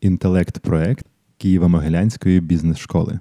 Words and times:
інтелект-проект 0.00 1.06
Києво-Могилянської 1.40 2.40
бізнес-школи. 2.40 3.18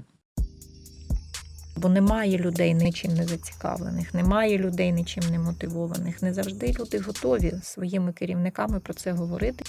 Бо 1.78 1.90
немає 1.90 2.38
людей 2.38 2.74
нічим 2.74 3.14
не 3.14 3.24
зацікавлених, 3.24 4.14
немає 4.14 4.58
людей 4.58 4.92
нічим 4.92 5.24
не 5.32 5.40
мотивованих. 5.40 6.22
Не 6.22 6.34
завжди 6.34 6.76
люди 6.80 7.00
готові 7.00 7.54
своїми 7.64 8.14
керівниками 8.14 8.80
про 8.80 8.94
це 8.94 9.12
говорити. 9.12 9.66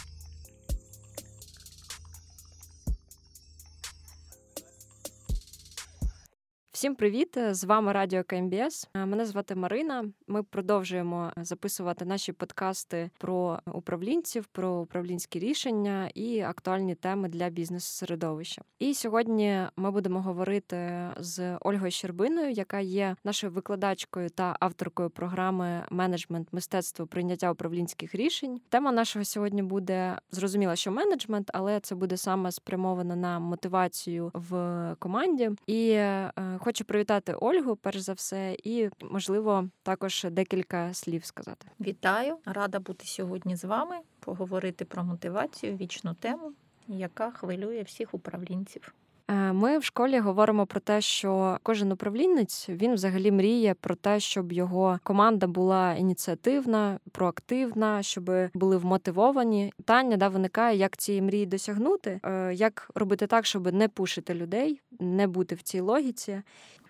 Всім 6.76 6.94
привіт! 6.94 7.38
З 7.50 7.64
вами 7.64 7.92
Радіо 7.92 8.24
КМБС. 8.24 8.88
Мене 8.94 9.26
звати 9.26 9.54
Марина. 9.54 10.04
Ми 10.26 10.42
продовжуємо 10.42 11.32
записувати 11.36 12.04
наші 12.04 12.32
подкасти 12.32 13.10
про 13.18 13.60
управлінців, 13.72 14.46
про 14.46 14.70
управлінські 14.70 15.38
рішення 15.38 16.10
і 16.14 16.40
актуальні 16.40 16.94
теми 16.94 17.28
для 17.28 17.48
бізнес-середовища. 17.48 18.62
І 18.78 18.94
сьогодні 18.94 19.62
ми 19.76 19.90
будемо 19.90 20.22
говорити 20.22 21.08
з 21.18 21.56
Ольгою 21.60 21.90
Щербиною, 21.90 22.50
яка 22.50 22.80
є 22.80 23.16
нашою 23.24 23.52
викладачкою 23.52 24.30
та 24.30 24.56
авторкою 24.60 25.10
програми 25.10 25.86
менеджмент 25.90 26.48
мистецтво 26.52 27.06
прийняття 27.06 27.52
управлінських 27.52 28.14
рішень. 28.14 28.60
Тема 28.68 28.92
нашого 28.92 29.24
сьогодні 29.24 29.62
буде 29.62 30.18
зрозуміла, 30.30 30.76
що 30.76 30.90
менеджмент, 30.90 31.50
але 31.54 31.80
це 31.80 31.94
буде 31.94 32.16
саме 32.16 32.52
спрямовано 32.52 33.16
на 33.16 33.38
мотивацію 33.38 34.30
в 34.34 34.96
команді. 34.98 35.50
І 35.66 35.88
е, 35.90 36.32
Хочу 36.66 36.84
привітати 36.84 37.34
Ольгу, 37.34 37.76
перш 37.76 37.98
за 37.98 38.12
все, 38.12 38.56
і 38.64 38.90
можливо 39.00 39.68
також 39.82 40.26
декілька 40.30 40.94
слів 40.94 41.24
сказати. 41.24 41.66
Вітаю, 41.80 42.38
рада 42.44 42.80
бути 42.80 43.06
сьогодні 43.06 43.56
з 43.56 43.64
вами, 43.64 43.96
поговорити 44.20 44.84
про 44.84 45.04
мотивацію, 45.04 45.76
вічну 45.76 46.14
тему, 46.14 46.52
яка 46.88 47.30
хвилює 47.30 47.82
всіх 47.82 48.14
управлінців. 48.14 48.94
Е, 49.28 49.52
ми 49.52 49.78
в 49.78 49.84
школі 49.84 50.18
говоримо 50.18 50.66
про 50.66 50.80
те, 50.80 51.00
що 51.00 51.58
кожен 51.62 51.92
управлінець 51.92 52.68
він 52.68 52.94
взагалі 52.94 53.32
мріє 53.32 53.74
про 53.74 53.94
те, 53.94 54.20
щоб 54.20 54.52
його 54.52 54.98
команда 55.02 55.46
була 55.46 55.94
ініціативна, 55.94 56.98
проактивна, 57.12 58.02
щоб 58.02 58.30
були 58.54 58.76
вмотивовані. 58.76 59.72
Питання 59.76 60.16
да 60.16 60.28
виникає, 60.28 60.78
як 60.78 60.96
цієї 60.96 61.22
мрії 61.22 61.46
досягнути, 61.46 62.20
е, 62.24 62.54
як 62.54 62.90
робити 62.94 63.26
так, 63.26 63.46
щоб 63.46 63.72
не 63.72 63.88
пушити 63.88 64.34
людей, 64.34 64.80
не 65.00 65.26
бути 65.26 65.54
в 65.54 65.62
цій 65.62 65.80
логіці. 65.80 66.42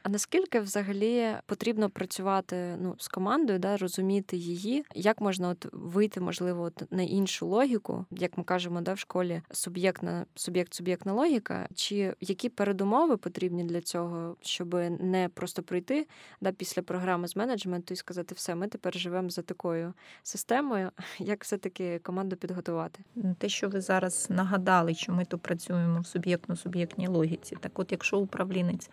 А 0.06 0.08
наскільки 0.08 0.60
взагалі 0.60 1.34
потрібно 1.46 1.90
працювати 1.90 2.76
ну 2.80 2.94
з 2.98 3.08
командою, 3.08 3.58
да 3.58 3.76
розуміти 3.76 4.36
її, 4.36 4.84
як 4.94 5.20
можна 5.20 5.48
от 5.48 5.66
вийти, 5.72 6.20
можливо, 6.20 6.62
от 6.62 6.92
на 6.92 7.02
іншу 7.02 7.46
логіку, 7.46 8.04
як 8.10 8.38
ми 8.38 8.44
кажемо, 8.44 8.80
да 8.80 8.92
в 8.92 8.98
школі 8.98 9.42
суб'єктна 9.50 10.26
суб'єкт, 10.34 10.74
суб'єктна 10.74 11.12
логіка, 11.12 11.68
чи 11.74 12.14
які 12.20 12.48
передумови 12.48 13.16
потрібні 13.16 13.64
для 13.64 13.80
цього, 13.80 14.36
щоб 14.40 14.74
не 15.00 15.28
просто 15.34 15.62
прийти 15.62 16.06
да 16.40 16.52
після 16.52 16.82
програми 16.82 17.28
з 17.28 17.36
менеджменту 17.36 17.94
і 17.94 17.96
сказати, 17.96 18.34
все, 18.34 18.54
ми 18.54 18.68
тепер 18.68 18.98
живемо 18.98 19.30
за 19.30 19.42
такою 19.42 19.92
системою. 20.22 20.90
Як 21.18 21.44
все 21.44 21.58
таки 21.58 21.98
команду 21.98 22.36
підготувати? 22.36 23.00
Те, 23.38 23.48
що 23.48 23.68
ви 23.68 23.80
зараз 23.80 24.26
нагадали, 24.30 24.94
що 24.94 25.12
ми 25.12 25.24
тут 25.24 25.42
працюємо 25.42 26.00
в 26.00 26.06
суб'єктно-суб'єктній 26.06 27.08
логіці, 27.08 27.56
так 27.60 27.78
от, 27.78 27.92
якщо 27.92 28.18
управлінець 28.18 28.90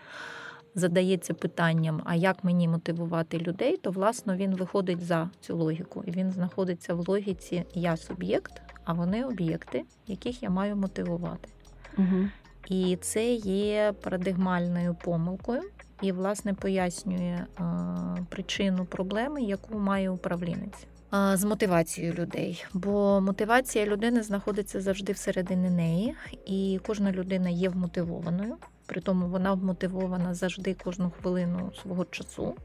задається 0.76 1.34
питанням, 1.34 2.02
а 2.06 2.16
як 2.16 2.44
мені 2.44 2.68
мотивувати 2.68 3.38
людей, 3.38 3.78
то 3.78 3.92
власно 3.92 4.36
він 4.36 4.56
виходить 4.56 5.02
за 5.02 5.30
цю 5.42 5.58
логіку. 5.58 6.04
І 6.08 6.12
він 6.12 6.32
знаходиться 6.32 6.94
в 6.94 7.10
логіці 7.10 7.64
Я 7.74 7.98
суб'єкт, 7.98 8.62
а 8.84 8.94
вони 8.94 9.26
об'єкти, 9.26 9.84
яких 10.08 10.44
я 10.44 10.50
маю 10.50 10.76
мотивувати. 10.76 11.50
Угу. 11.98 12.28
І 12.68 12.98
це 13.02 13.34
є 13.34 13.94
парадигмальною 14.04 14.96
помилкою, 15.04 15.62
і, 16.02 16.12
власне, 16.12 16.54
пояснює 16.54 17.46
а, 17.58 18.16
причину 18.30 18.86
проблеми, 18.86 19.42
яку 19.42 19.80
має 19.80 20.10
управлінець. 20.10 20.88
З 21.34 21.44
мотивацією 21.44 22.14
людей, 22.14 22.66
бо 22.74 23.22
мотивація 23.22 23.86
людини 23.86 24.24
знаходиться 24.24 24.82
завжди 24.82 25.14
всередині 25.14 25.70
неї, 25.70 26.16
і 26.46 26.80
кожна 26.86 27.12
людина 27.12 27.50
є 27.50 27.70
вмотивованою. 27.70 28.56
При 28.86 29.02
тому 29.02 29.28
вона 29.28 29.54
вмотивована 29.54 30.34
завжди 30.34 30.74
кожну 30.74 31.12
хвилину 31.22 31.72
свого 31.82 32.06
часу. 32.06 32.56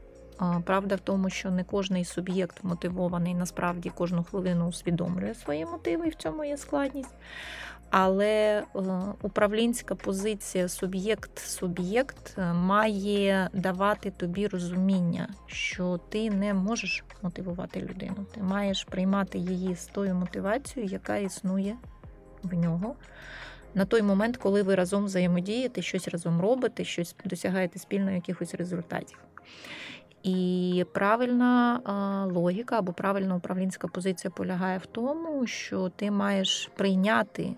Правда 0.63 0.95
в 0.95 0.99
тому, 0.99 1.29
що 1.29 1.51
не 1.51 1.63
кожний 1.63 2.05
суб'єкт 2.05 2.63
мотивований 2.63 3.33
насправді 3.33 3.89
кожну 3.89 4.23
хвилину 4.23 4.67
усвідомлює 4.67 5.33
свої 5.35 5.65
мотиви, 5.65 6.07
і 6.07 6.09
в 6.09 6.15
цьому 6.15 6.43
є 6.43 6.57
складність. 6.57 7.15
Але 7.89 8.27
е, 8.59 8.63
управлінська 9.21 9.95
позиція 9.95 10.67
суб'єкт-суб'єкт 10.67 12.35
е, 12.37 12.53
має 12.53 13.49
давати 13.53 14.11
тобі 14.11 14.47
розуміння, 14.47 15.29
що 15.47 15.99
ти 16.09 16.29
не 16.29 16.53
можеш 16.53 17.03
мотивувати 17.21 17.81
людину. 17.81 18.25
Ти 18.35 18.43
маєш 18.43 18.83
приймати 18.83 19.37
її 19.37 19.75
з 19.75 19.85
тою 19.85 20.15
мотивацією, 20.15 20.91
яка 20.91 21.17
існує 21.17 21.75
в 22.43 22.53
нього 22.53 22.95
на 23.75 23.85
той 23.85 24.01
момент, 24.01 24.37
коли 24.37 24.63
ви 24.63 24.75
разом 24.75 25.05
взаємодієте, 25.05 25.81
щось 25.81 26.07
разом 26.07 26.41
робите, 26.41 26.83
щось 26.83 27.15
досягаєте 27.25 27.79
спільно 27.79 28.11
якихось 28.11 28.55
результатів. 28.55 29.17
І 30.23 30.85
правильна 30.93 31.81
логіка 32.33 32.77
або 32.77 32.93
правильна 32.93 33.35
управлінська 33.35 33.87
позиція 33.87 34.31
полягає 34.31 34.77
в 34.77 34.85
тому, 34.85 35.47
що 35.47 35.89
ти 35.89 36.11
маєш 36.11 36.71
прийняти 36.75 37.53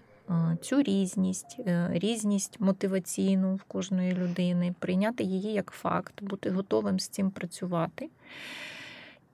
цю 0.61 0.81
різність, 0.81 1.57
е, 1.59 1.89
різність 1.93 2.59
мотиваційну 2.59 3.55
в 3.55 3.63
кожної 3.63 4.13
людини, 4.13 4.75
прийняти 4.79 5.23
її 5.23 5.53
як 5.53 5.71
факт, 5.71 6.23
бути 6.23 6.49
готовим 6.49 6.99
з 6.99 7.07
цим 7.07 7.31
працювати. 7.31 8.09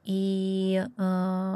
І, 0.08 0.80
е, 1.00 1.04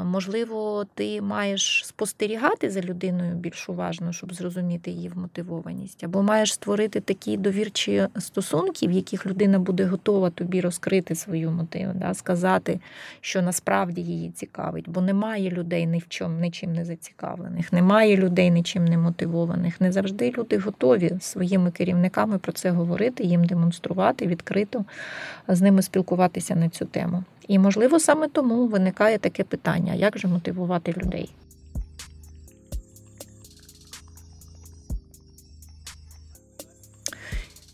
можливо, 0.04 0.86
ти 0.94 1.22
маєш 1.22 1.82
спостерігати 1.86 2.70
за 2.70 2.80
людиною 2.80 3.34
більш 3.34 3.68
уважно, 3.68 4.12
щоб 4.12 4.34
зрозуміти 4.34 4.90
її 4.90 5.08
вмотивованість, 5.08 6.04
або 6.04 6.22
маєш 6.22 6.52
створити 6.52 7.00
такі 7.00 7.36
довірчі 7.36 8.08
стосунки, 8.18 8.86
в 8.86 8.90
яких 8.90 9.26
людина 9.26 9.58
буде 9.58 9.84
готова 9.84 10.30
тобі 10.30 10.60
розкрити 10.60 11.14
свою 11.14 11.50
мотиву, 11.50 11.92
да, 11.94 12.14
сказати, 12.14 12.80
що 13.20 13.42
насправді 13.42 14.00
її 14.00 14.30
цікавить, 14.30 14.88
бо 14.88 15.00
немає 15.00 15.50
людей 15.50 15.86
ні 15.86 15.98
в 15.98 16.08
чому 16.08 16.40
нічим 16.40 16.72
не 16.72 16.84
зацікавлених, 16.84 17.72
немає 17.72 18.16
людей 18.16 18.50
нічим 18.50 18.84
не 18.84 18.98
мотивованих. 18.98 19.80
Не 19.80 19.92
завжди 19.92 20.34
люди 20.38 20.58
готові 20.58 21.12
своїми 21.20 21.70
керівниками 21.70 22.38
про 22.38 22.52
це 22.52 22.70
говорити, 22.70 23.24
їм 23.24 23.44
демонструвати 23.44 24.26
відкрито 24.26 24.84
з 25.48 25.60
ними 25.60 25.82
спілкуватися 25.82 26.54
на 26.54 26.68
цю 26.68 26.84
тему. 26.84 27.24
І, 27.48 27.58
можливо, 27.58 28.00
саме 28.00 28.28
тому 28.28 28.66
виникає 28.66 29.18
таке 29.18 29.44
питання: 29.44 29.94
як 29.94 30.18
же 30.18 30.28
мотивувати 30.28 30.92
людей? 30.92 31.34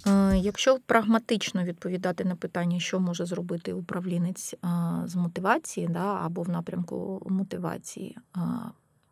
Е, 0.09 0.37
якщо 0.37 0.79
прагматично 0.87 1.65
відповідати 1.65 2.25
на 2.25 2.37
питання, 2.37 2.81
що 2.81 3.01
може 3.01 3.27
зробити 3.27 3.73
управлінець 3.73 4.55
е, 4.55 4.69
з 5.05 5.17
мотивації 5.17 5.89
да, 5.89 6.21
або 6.25 6.43
в 6.43 6.49
напрямку 6.49 7.27
мотивації, 7.31 8.17
е, 8.37 8.41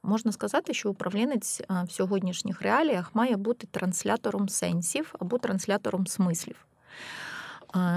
можна 0.03 0.33
сказати, 0.33 0.75
що 0.75 0.91
управлінець 0.91 1.63
в 1.69 1.91
сьогоднішніх 1.91 2.63
реаліях 2.63 3.15
має 3.15 3.37
бути 3.37 3.67
транслятором 3.71 4.49
сенсів 4.49 5.15
або 5.19 5.39
транслятором 5.39 6.07
смислів. 6.07 6.67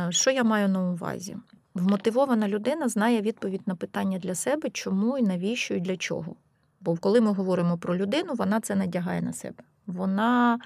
Що 0.09 0.31
я 0.31 0.43
маю 0.43 0.69
на 0.69 0.91
увазі? 0.91 1.37
Вмотивована 1.79 2.47
людина 2.47 2.89
знає 2.89 3.21
відповідь 3.21 3.61
на 3.65 3.75
питання 3.75 4.17
для 4.17 4.35
себе, 4.35 4.69
чому 4.69 5.17
і 5.17 5.21
навіщо 5.21 5.73
і 5.73 5.79
для 5.79 5.97
чого. 5.97 6.35
Бо 6.81 6.95
коли 6.95 7.21
ми 7.21 7.31
говоримо 7.33 7.77
про 7.77 7.97
людину, 7.97 8.33
вона 8.33 8.59
це 8.59 8.75
надягає 8.75 9.21
на 9.21 9.33
себе 9.33 9.63
вона 9.89 10.59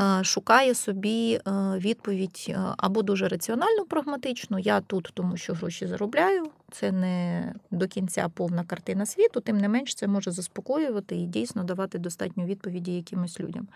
е, 0.00 0.24
шукає 0.24 0.74
собі 0.74 1.34
е, 1.34 1.40
відповідь 1.76 2.46
е, 2.48 2.58
або 2.76 3.02
дуже 3.02 3.28
раціонально 3.28 3.84
прагматичну. 3.84 4.58
Я 4.58 4.80
тут, 4.80 5.10
тому 5.14 5.36
що 5.36 5.54
гроші 5.54 5.86
заробляю. 5.86 6.44
Це 6.72 6.92
не 6.92 7.54
до 7.70 7.88
кінця 7.88 8.28
повна 8.28 8.64
картина 8.64 9.06
світу, 9.06 9.40
тим 9.40 9.58
не 9.58 9.68
менш 9.68 9.94
це 9.94 10.06
може 10.06 10.30
заспокоювати 10.30 11.16
і 11.16 11.26
дійсно 11.26 11.64
давати 11.64 11.98
достатню 11.98 12.44
відповіді 12.44 12.92
якимось 12.92 13.40
людям. 13.40 13.68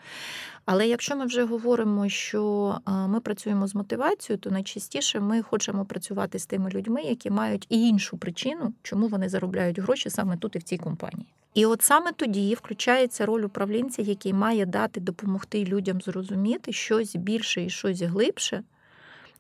Але 0.65 0.89
якщо 0.89 1.17
ми 1.17 1.27
вже 1.27 1.45
говоримо, 1.45 2.09
що 2.09 2.75
ми 2.87 3.21
працюємо 3.21 3.67
з 3.67 3.75
мотивацією, 3.75 4.41
то 4.41 4.51
найчастіше 4.51 5.21
ми 5.21 5.43
хочемо 5.43 5.85
працювати 5.85 6.39
з 6.39 6.47
тими 6.47 6.71
людьми, 6.71 7.03
які 7.03 7.31
мають 7.31 7.67
і 7.69 7.89
іншу 7.89 8.17
причину, 8.17 8.73
чому 8.83 9.09
вони 9.09 9.29
заробляють 9.29 9.79
гроші 9.79 10.11
саме 10.11 10.37
тут 10.37 10.57
і 10.57 10.59
в 10.59 10.63
цій 10.63 10.79
компанії. 10.79 11.27
І 11.55 11.67
от 11.67 11.83
саме 11.83 12.13
тоді 12.13 12.55
включається 12.55 13.27
роль 13.27 13.43
управлінця, 13.43 14.03
який 14.03 14.33
має 14.33 14.67
дати 14.67 15.01
допомогти 15.01 15.65
людям 15.65 16.01
зрозуміти 16.01 16.73
щось 16.73 17.17
більше 17.17 17.65
і 17.65 17.71
щось 17.71 18.03
глибше, 18.03 18.63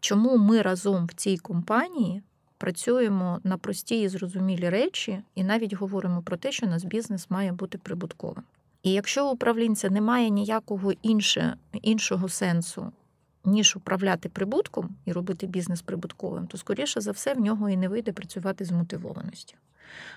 чому 0.00 0.36
ми 0.36 0.62
разом 0.62 1.06
в 1.06 1.12
цій 1.14 1.38
компанії 1.38 2.22
працюємо 2.58 3.40
на 3.44 3.58
прості 3.58 4.00
і 4.00 4.08
зрозумілі 4.08 4.68
речі, 4.68 5.22
і 5.34 5.44
навіть 5.44 5.72
говоримо 5.72 6.22
про 6.22 6.36
те, 6.36 6.52
що 6.52 6.66
наш 6.66 6.84
бізнес 6.84 7.30
має 7.30 7.52
бути 7.52 7.78
прибутковим. 7.78 8.44
І 8.82 8.92
якщо 8.92 9.28
у 9.28 9.32
управлінця 9.32 9.90
немає 9.90 10.30
ніякого 10.30 10.92
інше, 11.02 11.56
іншого 11.82 12.28
сенсу, 12.28 12.92
ніж 13.44 13.76
управляти 13.76 14.28
прибутком 14.28 14.96
і 15.04 15.12
робити 15.12 15.46
бізнес 15.46 15.82
прибутковим, 15.82 16.46
то, 16.46 16.58
скоріше 16.58 17.00
за 17.00 17.10
все, 17.10 17.34
в 17.34 17.40
нього 17.40 17.68
і 17.68 17.76
не 17.76 17.88
вийде 17.88 18.12
працювати 18.12 18.64
з 18.64 18.70
мотивованістю. 18.70 19.56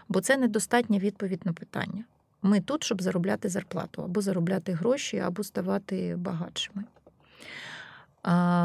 Бо 0.09 0.21
це 0.21 0.37
недостатня 0.37 0.99
відповідь 0.99 1.45
на 1.45 1.53
питання. 1.53 2.03
Ми 2.41 2.61
тут, 2.61 2.83
щоб 2.83 3.01
заробляти 3.01 3.49
зарплату, 3.49 4.01
або 4.03 4.21
заробляти 4.21 4.73
гроші, 4.73 5.19
або 5.19 5.43
ставати 5.43 6.15
багатшими. 6.15 6.83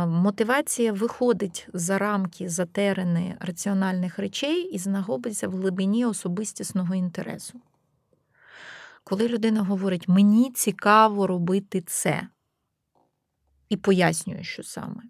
Мотивація 0.07 0.93
виходить 0.93 1.69
за 1.73 1.99
рамки 1.99 2.49
за 2.49 2.67
терени 2.67 3.37
раціональних 3.41 4.19
речей 4.19 4.63
і 4.63 4.79
знаходиться 4.79 5.49
в 5.49 5.53
глибині 5.53 6.07
особистісного 6.07 6.95
інтересу. 6.95 7.61
Коли 9.05 9.29
людина 9.29 9.63
говорить, 9.63 10.09
мені 10.09 10.51
цікаво 10.51 11.27
робити 11.27 11.83
це, 11.87 12.29
і 13.69 13.77
пояснює, 13.77 14.43
що 14.43 14.63
саме, 14.63 15.03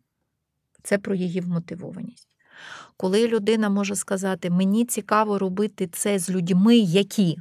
це 0.82 0.98
про 0.98 1.14
її 1.14 1.40
вмотивованість. 1.40 2.28
Коли 2.96 3.28
людина 3.28 3.68
може 3.68 3.96
сказати, 3.96 4.50
мені 4.50 4.84
цікаво 4.84 5.38
робити 5.38 5.86
це 5.86 6.18
з 6.18 6.30
людьми, 6.30 6.76
які, 6.76 7.36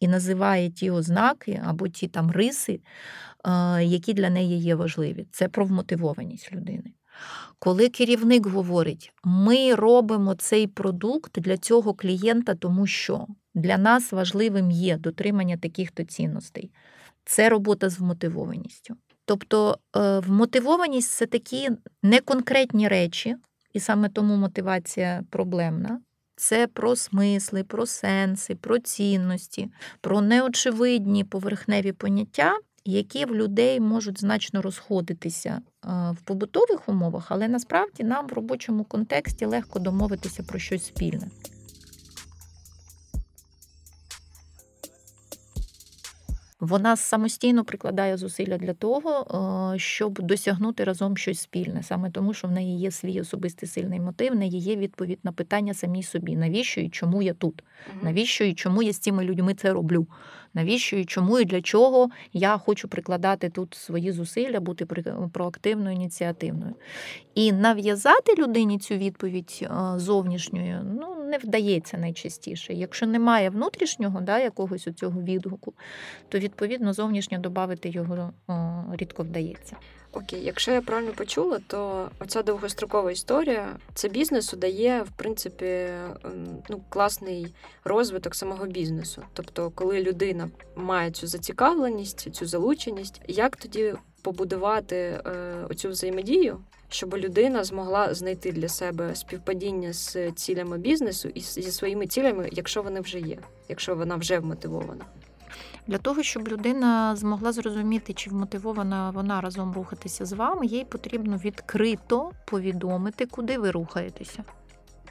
і 0.00 0.08
називає 0.08 0.70
ті 0.70 0.90
ознаки 0.90 1.62
або 1.64 1.88
ті 1.88 2.08
там 2.08 2.30
риси, 2.30 2.80
які 3.80 4.14
для 4.14 4.30
неї 4.30 4.58
є 4.58 4.74
важливі. 4.74 5.26
Це 5.32 5.48
про 5.48 5.64
вмотивованість 5.64 6.52
людини. 6.52 6.92
Коли 7.58 7.88
керівник 7.88 8.46
говорить, 8.46 9.12
ми 9.24 9.74
робимо 9.74 10.34
цей 10.34 10.66
продукт 10.66 11.40
для 11.40 11.56
цього 11.56 11.94
клієнта, 11.94 12.54
тому 12.54 12.86
що 12.86 13.26
для 13.54 13.78
нас 13.78 14.12
важливим 14.12 14.70
є 14.70 14.96
дотримання 14.96 15.56
таких-то 15.56 16.04
цінностей, 16.04 16.70
це 17.24 17.48
робота 17.48 17.88
з 17.88 17.98
вмотивованістю. 17.98 18.96
Тобто 19.24 19.78
е, 19.96 20.18
вмотивованість 20.18 21.10
це 21.10 21.26
такі 21.26 21.70
неконкретні 22.02 22.88
речі, 22.88 23.36
і 23.72 23.80
саме 23.80 24.08
тому 24.08 24.36
мотивація 24.36 25.24
проблемна. 25.30 26.00
Це 26.40 26.66
про 26.66 26.96
смисли, 26.96 27.64
про 27.64 27.86
сенси, 27.86 28.54
про 28.54 28.78
цінності, 28.78 29.68
про 30.00 30.20
неочевидні 30.20 31.24
поверхневі 31.24 31.92
поняття, 31.92 32.58
які 32.84 33.24
в 33.24 33.34
людей 33.34 33.80
можуть 33.80 34.20
значно 34.20 34.62
розходитися 34.62 35.60
в 36.10 36.16
побутових 36.24 36.88
умовах, 36.88 37.26
але 37.28 37.48
насправді 37.48 38.04
нам 38.04 38.26
в 38.26 38.32
робочому 38.32 38.84
контексті 38.84 39.44
легко 39.44 39.78
домовитися 39.78 40.42
про 40.42 40.58
щось 40.58 40.86
спільне. 40.86 41.28
Вона 46.60 46.96
самостійно 46.96 47.64
прикладає 47.64 48.16
зусилля 48.16 48.58
для 48.58 48.74
того, 48.74 49.10
е, 49.74 49.78
щоб 49.78 50.20
досягнути 50.22 50.84
разом 50.84 51.16
щось 51.16 51.40
спільне, 51.40 51.82
саме 51.82 52.10
тому, 52.10 52.34
що 52.34 52.48
в 52.48 52.50
неї 52.50 52.78
є 52.78 52.90
свій 52.90 53.20
особистий 53.20 53.68
сильний 53.68 54.00
мотив, 54.00 54.32
в 54.32 54.36
неї 54.36 54.58
є 54.58 54.76
відповідь 54.76 55.18
на 55.22 55.32
питання 55.32 55.74
самій 55.74 56.02
собі, 56.02 56.36
навіщо 56.36 56.80
і 56.80 56.88
чому 56.88 57.22
я 57.22 57.34
тут, 57.34 57.62
навіщо 58.02 58.44
і 58.44 58.54
чому 58.54 58.82
я 58.82 58.92
з 58.92 58.98
цими 58.98 59.24
людьми 59.24 59.54
це 59.54 59.72
роблю, 59.72 60.06
навіщо 60.54 60.96
і 60.96 61.04
чому 61.04 61.40
і 61.40 61.44
для 61.44 61.62
чого 61.62 62.10
я 62.32 62.58
хочу 62.58 62.88
прикладати 62.88 63.50
тут 63.50 63.74
свої 63.74 64.12
зусилля, 64.12 64.60
бути 64.60 64.86
проактивною, 65.32 65.96
ініціативною. 65.96 66.74
І 67.34 67.52
нав'язати 67.52 68.34
людині 68.38 68.78
цю 68.78 68.94
відповідь 68.94 69.58
е, 69.62 69.68
зовнішньою 69.96 70.80
ну, 71.00 71.24
не 71.24 71.38
вдається 71.38 71.98
найчастіше. 71.98 72.74
Якщо 72.74 73.06
немає 73.06 73.50
внутрішнього 73.50 74.20
да, 74.20 74.38
якогось 74.38 74.88
цього 74.96 75.22
відгуку, 75.22 75.74
то 76.28 76.38
відповідно 76.38 76.92
зовнішньо 76.92 77.38
додати 77.38 77.88
його 77.88 78.32
рідко 78.92 79.22
вдається. 79.22 79.76
Окей, 80.12 80.44
якщо 80.44 80.72
я 80.72 80.82
правильно 80.82 81.12
почула, 81.12 81.60
то 81.66 82.10
оця 82.18 82.42
довгострокова 82.42 83.12
історія 83.12 83.76
це 83.94 84.08
бізнесу 84.08 84.56
дає 84.56 85.02
в 85.02 85.10
принципі 85.16 85.66
ем, 85.66 86.62
ну, 86.68 86.80
класний 86.88 87.54
розвиток 87.84 88.34
самого 88.34 88.66
бізнесу. 88.66 89.22
Тобто, 89.32 89.70
коли 89.70 90.02
людина 90.02 90.50
має 90.76 91.10
цю 91.10 91.26
зацікавленість, 91.26 92.34
цю 92.34 92.46
залученість, 92.46 93.20
як 93.28 93.56
тоді 93.56 93.94
побудувати 94.22 94.96
е, 94.96 95.22
оцю 95.70 95.88
взаємодію, 95.88 96.60
щоб 96.88 97.16
людина 97.16 97.64
змогла 97.64 98.14
знайти 98.14 98.52
для 98.52 98.68
себе 98.68 99.14
співпадіння 99.14 99.92
з 99.92 100.32
цілями 100.32 100.78
бізнесу 100.78 101.28
і 101.34 101.40
зі 101.40 101.70
своїми 101.70 102.06
цілями, 102.06 102.48
якщо 102.52 102.82
вони 102.82 103.00
вже 103.00 103.18
є, 103.20 103.38
якщо 103.68 103.94
вона 103.94 104.16
вже 104.16 104.38
вмотивована. 104.38 105.04
Для 105.86 105.98
того, 105.98 106.22
щоб 106.22 106.48
людина 106.48 107.16
змогла 107.16 107.52
зрозуміти, 107.52 108.12
чи 108.12 108.30
вмотивована 108.30 109.10
вона 109.10 109.40
разом 109.40 109.72
рухатися 109.72 110.24
з 110.24 110.32
вами, 110.32 110.66
їй 110.66 110.84
потрібно 110.84 111.36
відкрито 111.36 112.30
повідомити, 112.46 113.26
куди 113.26 113.58
ви 113.58 113.70
рухаєтеся. 113.70 114.44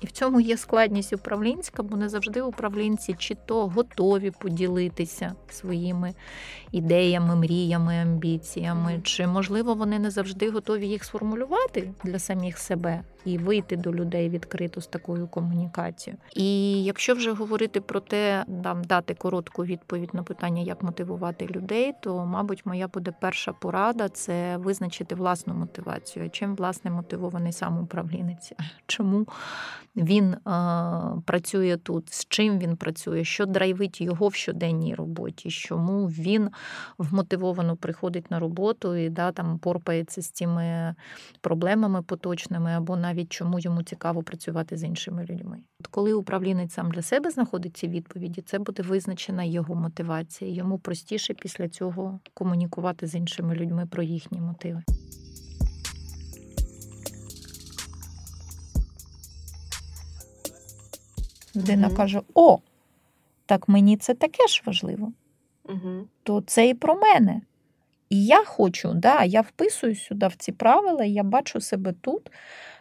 І 0.01 0.05
в 0.05 0.11
цьому 0.11 0.39
є 0.39 0.57
складність 0.57 1.13
управлінська, 1.13 1.83
бо 1.83 1.97
не 1.97 2.09
завжди 2.09 2.41
управлінці 2.41 3.15
чи 3.19 3.35
то 3.35 3.67
готові 3.67 4.31
поділитися 4.31 5.35
своїми 5.49 6.13
ідеями, 6.71 7.35
мріями, 7.35 7.95
амбіціями, 7.95 8.99
чи 9.03 9.27
можливо 9.27 9.73
вони 9.73 9.99
не 9.99 10.11
завжди 10.11 10.49
готові 10.49 10.87
їх 10.87 11.03
сформулювати 11.03 11.93
для 12.03 12.19
самих 12.19 12.57
себе 12.57 13.03
і 13.25 13.37
вийти 13.37 13.75
до 13.75 13.93
людей 13.93 14.29
відкрито 14.29 14.81
з 14.81 14.87
такою 14.87 15.27
комунікацією. 15.27 16.17
І 16.35 16.83
якщо 16.83 17.13
вже 17.13 17.31
говорити 17.31 17.81
про 17.81 17.99
те, 17.99 18.45
там 18.63 18.83
дати 18.83 19.13
коротку 19.13 19.65
відповідь 19.65 20.13
на 20.13 20.23
питання, 20.23 20.61
як 20.61 20.83
мотивувати 20.83 21.47
людей, 21.47 21.93
то, 22.01 22.25
мабуть, 22.25 22.65
моя 22.65 22.87
буде 22.87 23.13
перша 23.21 23.53
порада 23.53 24.09
це 24.09 24.57
визначити 24.57 25.15
власну 25.15 25.53
мотивацію. 25.53 26.29
Чим 26.29 26.55
власне 26.55 26.91
мотивований 26.91 27.51
сам 27.51 27.83
управлінець? 27.83 28.53
Чому 28.87 29.27
він 29.95 30.35
а, 30.45 31.15
працює 31.25 31.77
тут, 31.77 32.13
з 32.13 32.25
чим 32.29 32.59
він 32.59 32.77
працює, 32.77 33.23
що 33.23 33.45
драйвить 33.45 34.01
його 34.01 34.27
в 34.27 34.33
щоденній 34.33 34.95
роботі, 34.95 35.49
чому 35.49 36.07
він 36.07 36.49
вмотивовано 36.97 37.75
приходить 37.75 38.31
на 38.31 38.39
роботу 38.39 38.95
і 38.95 39.09
да, 39.09 39.31
там 39.31 39.59
порпається 39.59 40.21
з 40.21 40.31
цими 40.31 40.95
проблемами 41.41 42.01
поточними 42.01 42.71
або 42.71 42.95
навіть 42.95 43.08
навіть 43.09 43.31
чому 43.31 43.59
йому 43.59 43.83
цікаво 43.83 44.23
працювати 44.23 44.77
з 44.77 44.83
іншими 44.83 45.25
людьми. 45.29 45.59
От 45.79 45.87
коли 45.87 46.13
управлінець 46.13 46.73
сам 46.73 46.91
для 46.91 47.01
себе 47.01 47.29
знаходить 47.31 47.77
ці 47.77 47.87
відповіді, 47.87 48.41
це 48.41 48.59
буде 48.59 48.83
визначена 48.83 49.43
його 49.43 49.75
мотивація. 49.75 50.51
Йому 50.51 50.79
простіше 50.79 51.33
після 51.33 51.69
цього 51.69 52.19
комунікувати 52.33 53.07
з 53.07 53.15
іншими 53.15 53.55
людьми 53.55 53.85
про 53.85 54.03
їхні 54.03 54.41
мотиви. 54.41 54.83
Людина 61.55 61.87
угу. 61.87 61.95
каже: 61.95 62.21
О, 62.33 62.59
так 63.45 63.69
мені 63.69 63.97
це 63.97 64.13
таке 64.13 64.47
ж 64.47 64.63
важливо. 64.65 65.11
Угу. 65.63 66.07
То 66.23 66.41
це 66.41 66.69
і 66.69 66.73
про 66.73 66.95
мене. 66.95 67.41
І 68.09 68.25
я 68.25 68.45
хочу, 68.45 68.93
да, 68.93 69.23
я 69.23 69.41
вписую 69.41 69.95
сюди 69.95 70.27
в 70.27 70.35
ці 70.35 70.51
правила, 70.51 71.03
я 71.03 71.23
бачу 71.23 71.61
себе 71.61 71.93
тут, 72.01 72.31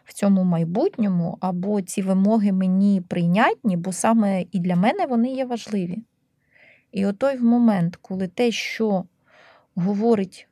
в 0.09 0.13
цьому 0.13 0.45
майбутньому, 0.45 1.39
або 1.41 1.83
ці 1.83 2.03
вимоги 2.03 2.53
мені 2.53 3.01
прийнятні, 3.09 3.77
бо 3.77 3.93
саме 3.93 4.45
і 4.53 4.59
для 4.59 4.77
мене 4.77 5.07
вони 5.07 5.33
є 5.33 5.45
важливі. 5.45 5.99
І 6.93 7.07
отой 7.07 7.37
в 7.37 7.45
момент, 7.45 7.97
коли 7.97 8.29
те, 8.29 8.51
що 8.51 9.05
говорить 9.75 10.49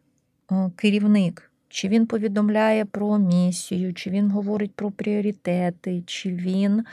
е, 0.53 0.71
керівник, 0.77 1.51
чи 1.69 1.89
він 1.89 2.07
повідомляє 2.07 2.85
про 2.85 3.19
місію, 3.19 3.95
чи 3.95 4.11
він 4.11 4.31
говорить 4.31 4.73
про 4.75 4.91
пріоритети, 4.91 6.03
чи 6.07 6.31
він 6.31 6.85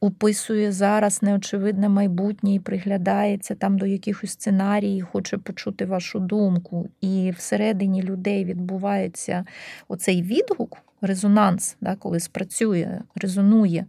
описує 0.00 0.72
зараз 0.72 1.22
неочевидне 1.22 1.88
майбутнє 1.88 2.54
і 2.54 2.60
приглядається 2.60 3.54
там 3.54 3.78
до 3.78 3.86
якихось 3.86 4.30
сценаріїв, 4.30 5.06
хоче 5.06 5.38
почути 5.38 5.84
вашу 5.84 6.18
думку. 6.20 6.88
І 7.00 7.30
всередині 7.36 8.02
людей 8.02 8.44
відбувається 8.44 9.44
оцей 9.88 10.22
відгук, 10.22 10.78
резонанс, 11.00 11.76
да, 11.80 11.96
коли 11.96 12.20
спрацює, 12.20 13.00
резонує. 13.14 13.86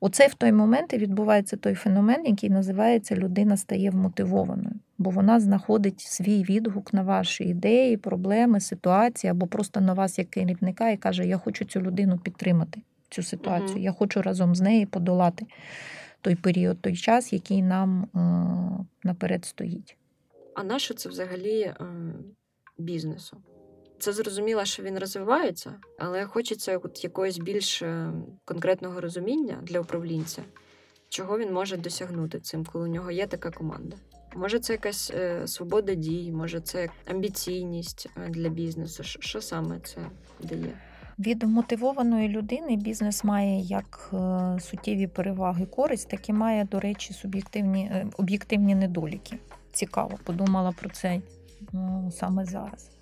Оце 0.00 0.26
в 0.26 0.34
той 0.34 0.52
момент 0.52 0.92
і 0.92 0.98
відбувається 0.98 1.56
той 1.56 1.74
феномен, 1.74 2.26
який 2.26 2.50
називається 2.50 3.16
людина 3.16 3.56
стає 3.56 3.90
вмотивованою, 3.90 4.74
бо 4.98 5.10
вона 5.10 5.40
знаходить 5.40 6.00
свій 6.00 6.42
відгук 6.42 6.92
на 6.92 7.02
ваші 7.02 7.44
ідеї, 7.44 7.96
проблеми, 7.96 8.60
ситуації 8.60 9.30
або 9.30 9.46
просто 9.46 9.80
на 9.80 9.92
вас 9.92 10.18
як 10.18 10.30
керівника 10.30 10.90
і 10.90 10.96
каже: 10.96 11.26
Я 11.26 11.38
хочу 11.38 11.64
цю 11.64 11.80
людину 11.80 12.18
підтримати 12.18 12.80
цю 13.16 13.22
ситуацію. 13.22 13.70
Угу. 13.70 13.80
Я 13.80 13.92
хочу 13.92 14.22
разом 14.22 14.54
з 14.54 14.60
нею 14.60 14.86
подолати 14.86 15.46
той 16.20 16.34
період, 16.34 16.80
той 16.80 16.96
час, 16.96 17.32
який 17.32 17.62
нам 17.62 18.02
е, 18.02 18.84
наперед 19.04 19.44
стоїть. 19.44 19.96
А 20.54 20.64
на 20.64 20.78
що 20.78 20.94
це 20.94 21.08
взагалі 21.08 21.60
е, 21.60 21.74
бізнесу? 22.78 23.36
Це 23.98 24.12
зрозуміло, 24.12 24.64
що 24.64 24.82
він 24.82 24.98
розвивається, 24.98 25.74
але 25.98 26.24
хочеться 26.24 26.78
от 26.78 27.04
якогось 27.04 27.38
більш 27.38 27.82
е, 27.82 28.12
конкретного 28.44 29.00
розуміння 29.00 29.58
для 29.62 29.80
управлінця, 29.80 30.42
чого 31.08 31.38
він 31.38 31.52
може 31.52 31.76
досягнути 31.76 32.40
цим, 32.40 32.64
коли 32.64 32.88
у 32.88 32.92
нього 32.92 33.10
є 33.10 33.26
така 33.26 33.50
команда. 33.50 33.96
Може, 34.34 34.58
це 34.58 34.72
якась 34.72 35.10
е, 35.14 35.46
свобода 35.46 35.94
дій, 35.94 36.32
може, 36.32 36.60
це 36.60 36.88
амбіційність 37.06 38.08
для 38.28 38.48
бізнесу. 38.48 39.02
Що, 39.02 39.20
що 39.20 39.40
саме 39.40 39.80
це 39.80 40.00
дає? 40.40 40.78
Від 41.18 41.42
мотивованої 41.42 42.28
людини 42.28 42.76
бізнес 42.76 43.24
має 43.24 43.60
як 43.60 44.10
е, 44.12 44.60
суттєві 44.60 45.06
переваги 45.06 45.66
користь, 45.66 46.08
так 46.08 46.28
і 46.28 46.32
має, 46.32 46.64
до 46.64 46.80
речі, 46.80 47.12
суб'єктивні 47.12 47.84
е, 47.84 48.06
об'єктивні 48.18 48.74
недоліки. 48.74 49.38
Цікаво, 49.72 50.18
подумала 50.24 50.72
про 50.80 50.90
це 50.90 51.20
ну, 51.72 52.12
саме 52.14 52.44
зараз. 52.44 52.95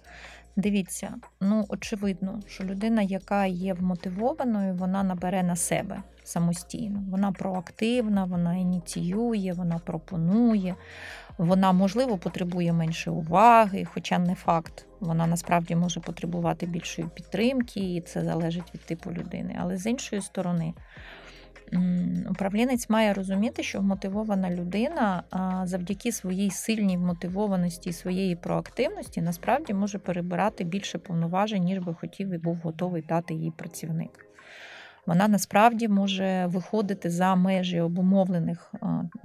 Дивіться, 0.56 1.14
ну 1.40 1.64
очевидно, 1.68 2.40
що 2.46 2.64
людина, 2.64 3.02
яка 3.02 3.46
є 3.46 3.74
вмотивованою, 3.74 4.74
вона 4.74 5.02
набере 5.02 5.42
на 5.42 5.56
себе 5.56 6.02
самостійно. 6.24 7.04
Вона 7.10 7.32
проактивна, 7.32 8.24
вона 8.24 8.56
ініціює, 8.56 9.52
вона 9.56 9.78
пропонує, 9.78 10.74
вона, 11.38 11.72
можливо, 11.72 12.18
потребує 12.18 12.72
менше 12.72 13.10
уваги, 13.10 13.84
хоча 13.84 14.18
не 14.18 14.34
факт. 14.34 14.86
Вона 15.00 15.26
насправді 15.26 15.76
може 15.76 16.00
потребувати 16.00 16.66
більшої 16.66 17.08
підтримки, 17.14 17.80
і 17.80 18.00
це 18.00 18.24
залежить 18.24 18.74
від 18.74 18.80
типу 18.80 19.12
людини. 19.12 19.58
Але 19.60 19.76
з 19.76 19.86
іншої 19.86 20.22
сторони, 20.22 20.74
управлінець 22.30 22.90
має 22.90 23.12
розуміти, 23.12 23.62
що 23.62 23.80
вмотивована 23.80 24.50
людина 24.50 25.22
завдяки 25.64 26.12
своїй 26.12 26.50
сильній 26.50 26.96
вмотивованості 26.96 27.90
і 27.90 27.92
своєї 27.92 28.36
проактивності 28.36 29.22
насправді 29.22 29.74
може 29.74 29.98
перебирати 29.98 30.64
більше 30.64 30.98
повноважень, 30.98 31.64
ніж 31.64 31.78
би 31.78 31.94
хотів 31.94 32.30
і 32.30 32.38
був 32.38 32.56
готовий 32.56 33.02
дати 33.02 33.34
їй 33.34 33.52
працівник. 33.56 34.26
Вона 35.06 35.28
насправді 35.28 35.88
може 35.88 36.46
виходити 36.46 37.10
за 37.10 37.34
межі 37.34 37.80
обумовлених 37.80 38.74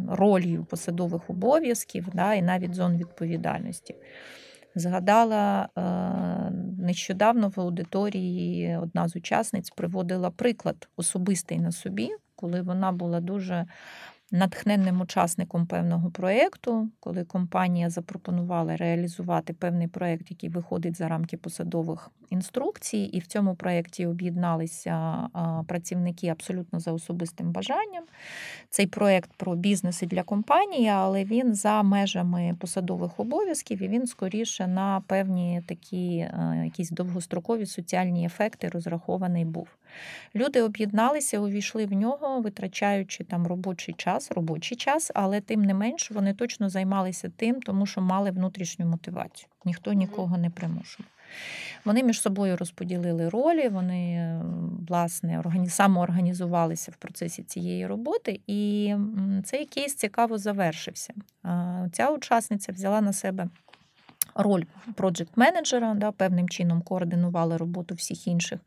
ролью 0.08 0.66
посадових 0.66 1.30
обов'язків 1.30 2.08
да, 2.14 2.34
і 2.34 2.42
навіть 2.42 2.74
зон 2.74 2.98
відповідальності. 2.98 3.96
Згадала 4.80 5.70
е, 5.78 5.82
нещодавно 6.78 7.50
в 7.50 7.60
аудиторії 7.60 8.78
одна 8.78 9.08
з 9.08 9.16
учасниць 9.16 9.70
приводила 9.70 10.32
приклад 10.32 10.90
особистий 10.96 11.60
на 11.60 11.72
собі, 11.72 12.10
коли 12.36 12.62
вона 12.62 12.92
була 12.92 13.20
дуже 13.20 13.66
натхненним 14.32 15.02
учасником 15.02 15.66
певного 15.66 16.12
проєкту, 16.12 16.90
коли 17.00 17.24
компанія 17.24 17.90
запропонувала 17.90 18.78
реалізувати 18.78 19.54
певний 19.54 19.88
проєкт, 19.88 20.32
який 20.32 20.50
виходить 20.50 20.98
за 20.98 21.08
рамки 21.08 21.38
посадових 21.38 22.10
інструкцій, 22.30 22.98
і 22.98 23.20
в 23.20 23.28
цьому 23.28 23.56
проєкті 23.56 24.06
об'єдналися 24.06 25.28
працівники 25.68 26.28
абсолютно 26.28 26.80
за 26.80 26.92
особистим 26.92 27.52
бажанням. 27.52 28.04
Цей 28.70 28.88
проєкт 28.88 29.30
про 29.38 29.56
бізнес 29.56 30.04
і 30.04 30.06
для 30.06 30.24
компанії, 30.24 30.88
але 30.88 31.24
він 31.24 31.56
за 31.56 31.84
межами 31.84 32.56
посадових 32.60 33.20
обов'язків 33.20 33.82
і 33.82 33.88
він 33.88 34.08
скоріше 34.08 34.68
на 34.68 35.02
певні 35.08 35.62
такі 35.68 36.30
якісь 36.64 36.90
довгострокові 36.90 37.66
соціальні 37.66 38.26
ефекти 38.26 38.70
розрахований 38.70 39.46
був. 39.46 39.68
Люди 40.36 40.62
об'єдналися, 40.62 41.40
увійшли 41.40 41.86
в 41.86 41.94
нього, 41.94 42.42
витрачаючи 42.42 43.24
там 43.24 43.48
робочий 43.48 43.96
час, 43.98 44.32
робочий 44.32 44.78
час, 44.78 45.12
але 45.16 45.42
тим 45.42 45.62
не 45.62 45.74
менш 45.74 46.12
вони 46.12 46.34
точно 46.34 46.70
займалися 46.70 47.32
тим, 47.36 47.62
тому 47.62 47.86
що 47.86 48.02
мали 48.02 48.32
внутрішню 48.32 48.86
мотивацію. 48.86 49.50
Ніхто 49.66 49.94
нікого 49.94 50.38
не 50.38 50.50
примушував. 50.50 51.10
Вони 51.86 52.04
між 52.04 52.22
собою 52.22 52.58
розподілили 52.58 53.30
ролі, 53.30 53.70
вони 53.70 54.34
власне 54.88 55.44
самоорганізувалися 55.70 56.92
в 56.92 56.96
процесі 56.96 57.44
цієї 57.44 57.88
роботи, 57.88 58.40
і 58.48 58.96
цей 59.44 59.66
кейс 59.66 59.96
цікаво 59.96 60.38
завершився. 60.38 61.14
Ця 61.92 62.10
учасниця 62.10 62.72
взяла 62.72 63.02
на 63.02 63.14
себе 63.14 63.48
роль 64.40 64.64
проджект-менеджера, 64.96 65.96
да, 65.96 66.12
певним 66.12 66.50
чином 66.50 66.82
координували 66.82 67.58
роботу 67.58 67.96
всіх 67.96 68.28
інших, 68.28 68.60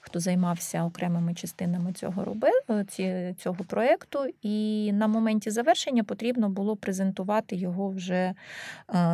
хто 0.00 0.20
займався 0.20 0.84
окремими 0.84 1.34
частинами 1.34 1.92
цього 1.92 2.24
роби, 2.24 2.48
е, 3.00 3.34
цього 3.38 3.64
проєкту. 3.64 4.26
І 4.42 4.90
на 4.92 5.06
моменті 5.06 5.50
завершення 5.50 6.04
потрібно 6.04 6.48
було 6.48 6.76
презентувати 6.76 7.56
його 7.56 7.88
вже 7.88 8.14
е, 8.14 8.34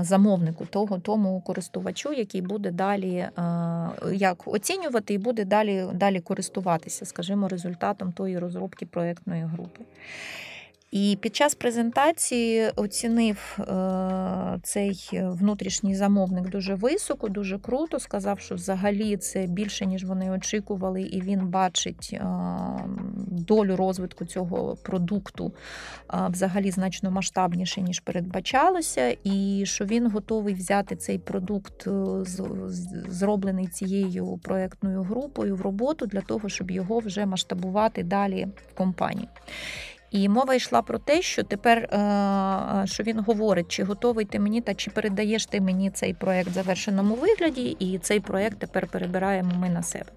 замовнику, 0.01 0.67
того 0.67 0.99
тому 0.99 1.41
користувачу, 1.41 2.13
який 2.13 2.43
буде 2.43 2.71
далі 2.71 3.15
е, 3.17 3.31
як 4.13 4.49
оцінювати 4.49 5.15
і 5.15 5.19
буде 5.19 5.45
далі, 5.45 5.87
далі 5.95 6.21
користуватися, 6.21 7.05
скажімо, 7.05 7.49
результатом 7.49 8.13
тої 8.13 8.39
розробки 8.39 8.87
проєктної 8.87 9.43
групи. 9.43 9.85
І 10.93 11.19
під 11.21 11.37
час 11.37 11.55
презентації 11.55 12.71
оцінив 12.77 13.59
е, 13.59 14.59
цей 14.63 15.11
внутрішній 15.13 15.95
замовник 15.95 16.51
дуже 16.51 16.75
високо, 16.75 17.29
дуже 17.29 17.59
круто. 17.59 17.99
Сказав, 17.99 18.41
що 18.41 18.55
взагалі 18.55 19.17
це 19.17 19.47
більше, 19.47 19.87
ніж 19.87 20.05
вони 20.05 20.31
очікували, 20.31 21.03
і 21.03 21.21
він 21.21 21.49
бачить 21.49 22.11
е, 22.13 22.25
долю 23.27 23.77
розвитку 23.77 24.25
цього 24.25 24.77
продукту 24.83 25.53
е, 26.15 26.17
взагалі 26.31 26.71
значно 26.71 27.11
масштабніше, 27.11 27.81
ніж 27.81 28.01
передбачалося, 28.01 29.17
і 29.25 29.63
що 29.67 29.85
він 29.85 30.11
готовий 30.11 30.55
взяти 30.55 30.97
цей 30.97 31.19
продукт, 31.19 31.89
зроблений 33.09 33.67
цією 33.67 34.41
проєктною 34.43 35.03
групою 35.03 35.57
в 35.57 35.61
роботу 35.61 36.07
для 36.07 36.21
того, 36.21 36.49
щоб 36.49 36.71
його 36.71 36.99
вже 36.99 37.27
масштабувати 37.27 38.03
далі 38.03 38.49
в 38.71 38.75
компанії. 38.75 39.29
І 40.13 40.29
мова 40.29 40.55
йшла 40.55 40.83
про 40.83 40.99
те, 40.99 41.23
що 41.23 41.43
тепер 41.43 41.79
е, 41.79 41.99
е, 41.99 42.87
що 42.87 43.03
він 43.03 43.21
говорить, 43.21 43.69
чи 43.69 43.85
готовий 43.85 44.25
ти 44.25 44.39
мені, 44.41 44.61
та 44.61 44.75
чи 44.75 44.91
передаєш 44.91 45.47
ти 45.47 45.61
мені 45.61 45.91
цей 45.91 46.15
проект 46.15 46.49
в 46.49 46.53
завершеному 46.53 47.15
вигляді, 47.15 47.77
і 47.79 47.99
цей 47.99 48.21
проект 48.21 48.59
тепер 48.59 48.87
перебираємо 48.87 49.51
ми 49.59 49.69
на 49.69 49.83
себе. 49.83 50.11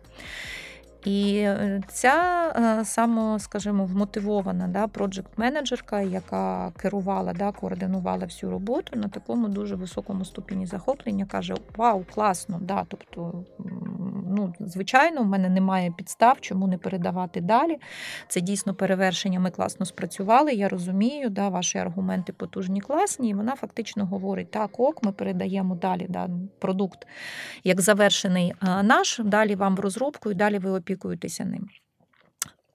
І 1.05 1.37
е, 1.37 1.81
ця 1.87 2.47
е, 2.55 2.85
само, 2.85 3.39
скажімо, 3.39 3.85
вмотивована 3.85 4.67
да, 4.67 4.87
проджект-менеджерка, 4.87 6.01
яка 6.01 6.71
керувала, 6.71 7.33
да, 7.33 7.51
координувала 7.51 8.25
всю 8.25 8.51
роботу 8.51 8.99
на 8.99 9.07
такому 9.07 9.47
дуже 9.47 9.75
високому 9.75 10.25
ступені 10.25 10.65
захоплення, 10.65 11.25
каже: 11.25 11.55
Вау, 11.77 12.05
класно! 12.13 12.59
да, 12.61 12.85
тобто, 12.87 13.43
ну, 14.29 14.53
Звичайно, 14.59 15.21
в 15.21 15.25
мене 15.25 15.49
немає 15.49 15.93
підстав, 15.97 16.37
чому 16.41 16.67
не 16.67 16.77
передавати 16.77 17.41
далі. 17.41 17.77
Це 18.27 18.41
дійсно 18.41 18.73
перевершення. 18.73 19.39
Ми 19.39 19.51
класно 19.51 19.85
спрацювали. 19.85 20.53
Я 20.53 20.69
розумію, 20.69 21.29
да, 21.29 21.49
ваші 21.49 21.77
аргументи 21.77 22.33
потужні, 22.33 22.81
класні. 22.81 23.29
І 23.29 23.33
вона 23.33 23.55
фактично 23.55 24.05
говорить: 24.05 24.51
так, 24.51 24.79
ок, 24.79 25.03
ми 25.03 25.11
передаємо 25.11 25.75
далі 25.75 26.05
да, 26.09 26.29
продукт 26.59 27.07
як 27.63 27.81
завершений 27.81 28.53
наш, 28.83 29.21
далі 29.23 29.55
вам 29.55 29.75
в 29.75 29.79
розробку 29.79 30.31
і 30.31 30.33
далі 30.33 30.57
ви 30.57 30.69
опікуєте 30.69 30.94
опікуєтеся 30.95 31.45
ним. 31.45 31.69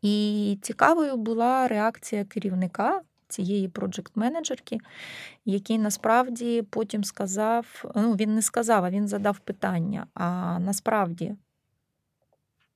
І 0.03 0.59
цікавою 0.63 1.17
була 1.17 1.69
реакція 1.69 2.25
керівника 2.25 3.01
цієї 3.29 3.69
проджект-менеджерки, 3.69 4.79
який 5.45 5.79
насправді 5.79 6.63
потім 6.63 7.05
сказав: 7.05 7.85
ну, 7.97 8.15
він 8.15 8.35
не 8.35 8.43
сказав, 8.43 8.85
а 8.85 8.91
він 8.91 9.09
задав 9.09 9.39
питання: 9.39 10.07
а 10.15 10.59
насправді, 10.59 11.37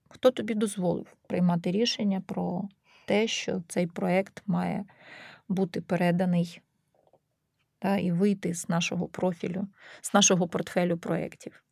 хто 0.09 0.31
тобі 0.31 0.55
дозволив 0.55 1.07
приймати 1.27 1.71
рішення 1.71 2.23
про 2.27 2.69
те, 3.07 3.27
що 3.27 3.63
цей 3.69 3.87
проєкт 3.87 4.43
має 4.47 4.85
бути 5.49 5.81
переданий 5.81 6.61
та, 7.79 7.97
і 7.97 8.13
вийти 8.13 8.55
з 8.55 8.69
нашого 8.69 9.09
профілю, 9.09 9.67
з 10.01 10.15
нашого 10.15 10.49
портфелю 10.49 10.99
проєктів? 10.99 11.64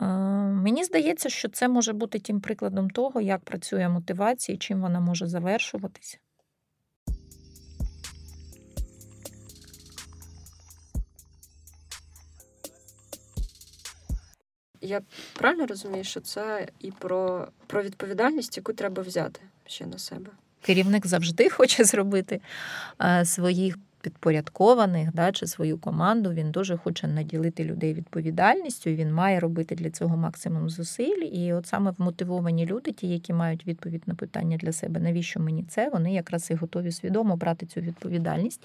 Мені 0.00 0.84
здається, 0.84 1.28
що 1.28 1.48
це 1.48 1.68
може 1.68 1.92
бути 1.92 2.18
тим 2.18 2.40
прикладом 2.40 2.90
того, 2.90 3.20
як 3.20 3.40
працює 3.40 3.88
мотивація 3.88 4.56
і 4.56 4.58
чим 4.58 4.80
вона 4.80 5.00
може 5.00 5.26
завершуватися. 5.26 6.18
Я 14.80 15.00
правильно 15.32 15.66
розумію, 15.66 16.04
що 16.04 16.20
це 16.20 16.68
і 16.80 16.90
про, 16.90 17.48
про 17.66 17.82
відповідальність, 17.82 18.56
яку 18.56 18.72
треба 18.72 19.02
взяти 19.02 19.40
ще 19.66 19.86
на 19.86 19.98
себе. 19.98 20.30
Керівник 20.62 21.06
завжди 21.06 21.50
хоче 21.50 21.84
зробити 21.84 22.40
е, 23.02 23.24
своїх 23.24 23.76
підпорядкованих 24.04 25.14
да, 25.14 25.32
чи 25.32 25.46
свою 25.46 25.78
команду, 25.78 26.32
він 26.32 26.50
дуже 26.50 26.76
хоче 26.76 27.06
наділити 27.06 27.64
людей 27.64 27.94
відповідальністю, 27.94 28.90
і 28.90 28.94
він 28.94 29.12
має 29.14 29.40
робити 29.40 29.74
для 29.74 29.90
цього 29.90 30.16
максимум 30.16 30.70
зусиль. 30.70 31.22
І 31.32 31.52
от 31.52 31.66
саме 31.66 31.90
вмотивовані 31.98 32.66
люди, 32.66 32.92
ті, 32.92 33.08
які 33.08 33.32
мають 33.32 33.66
відповідь 33.66 34.02
на 34.06 34.14
питання 34.14 34.56
для 34.56 34.72
себе, 34.72 35.00
навіщо 35.00 35.40
мені 35.40 35.64
це, 35.68 35.88
вони 35.88 36.14
якраз 36.14 36.50
і 36.50 36.54
готові 36.54 36.92
свідомо 36.92 37.36
брати 37.36 37.66
цю 37.66 37.80
відповідальність. 37.80 38.64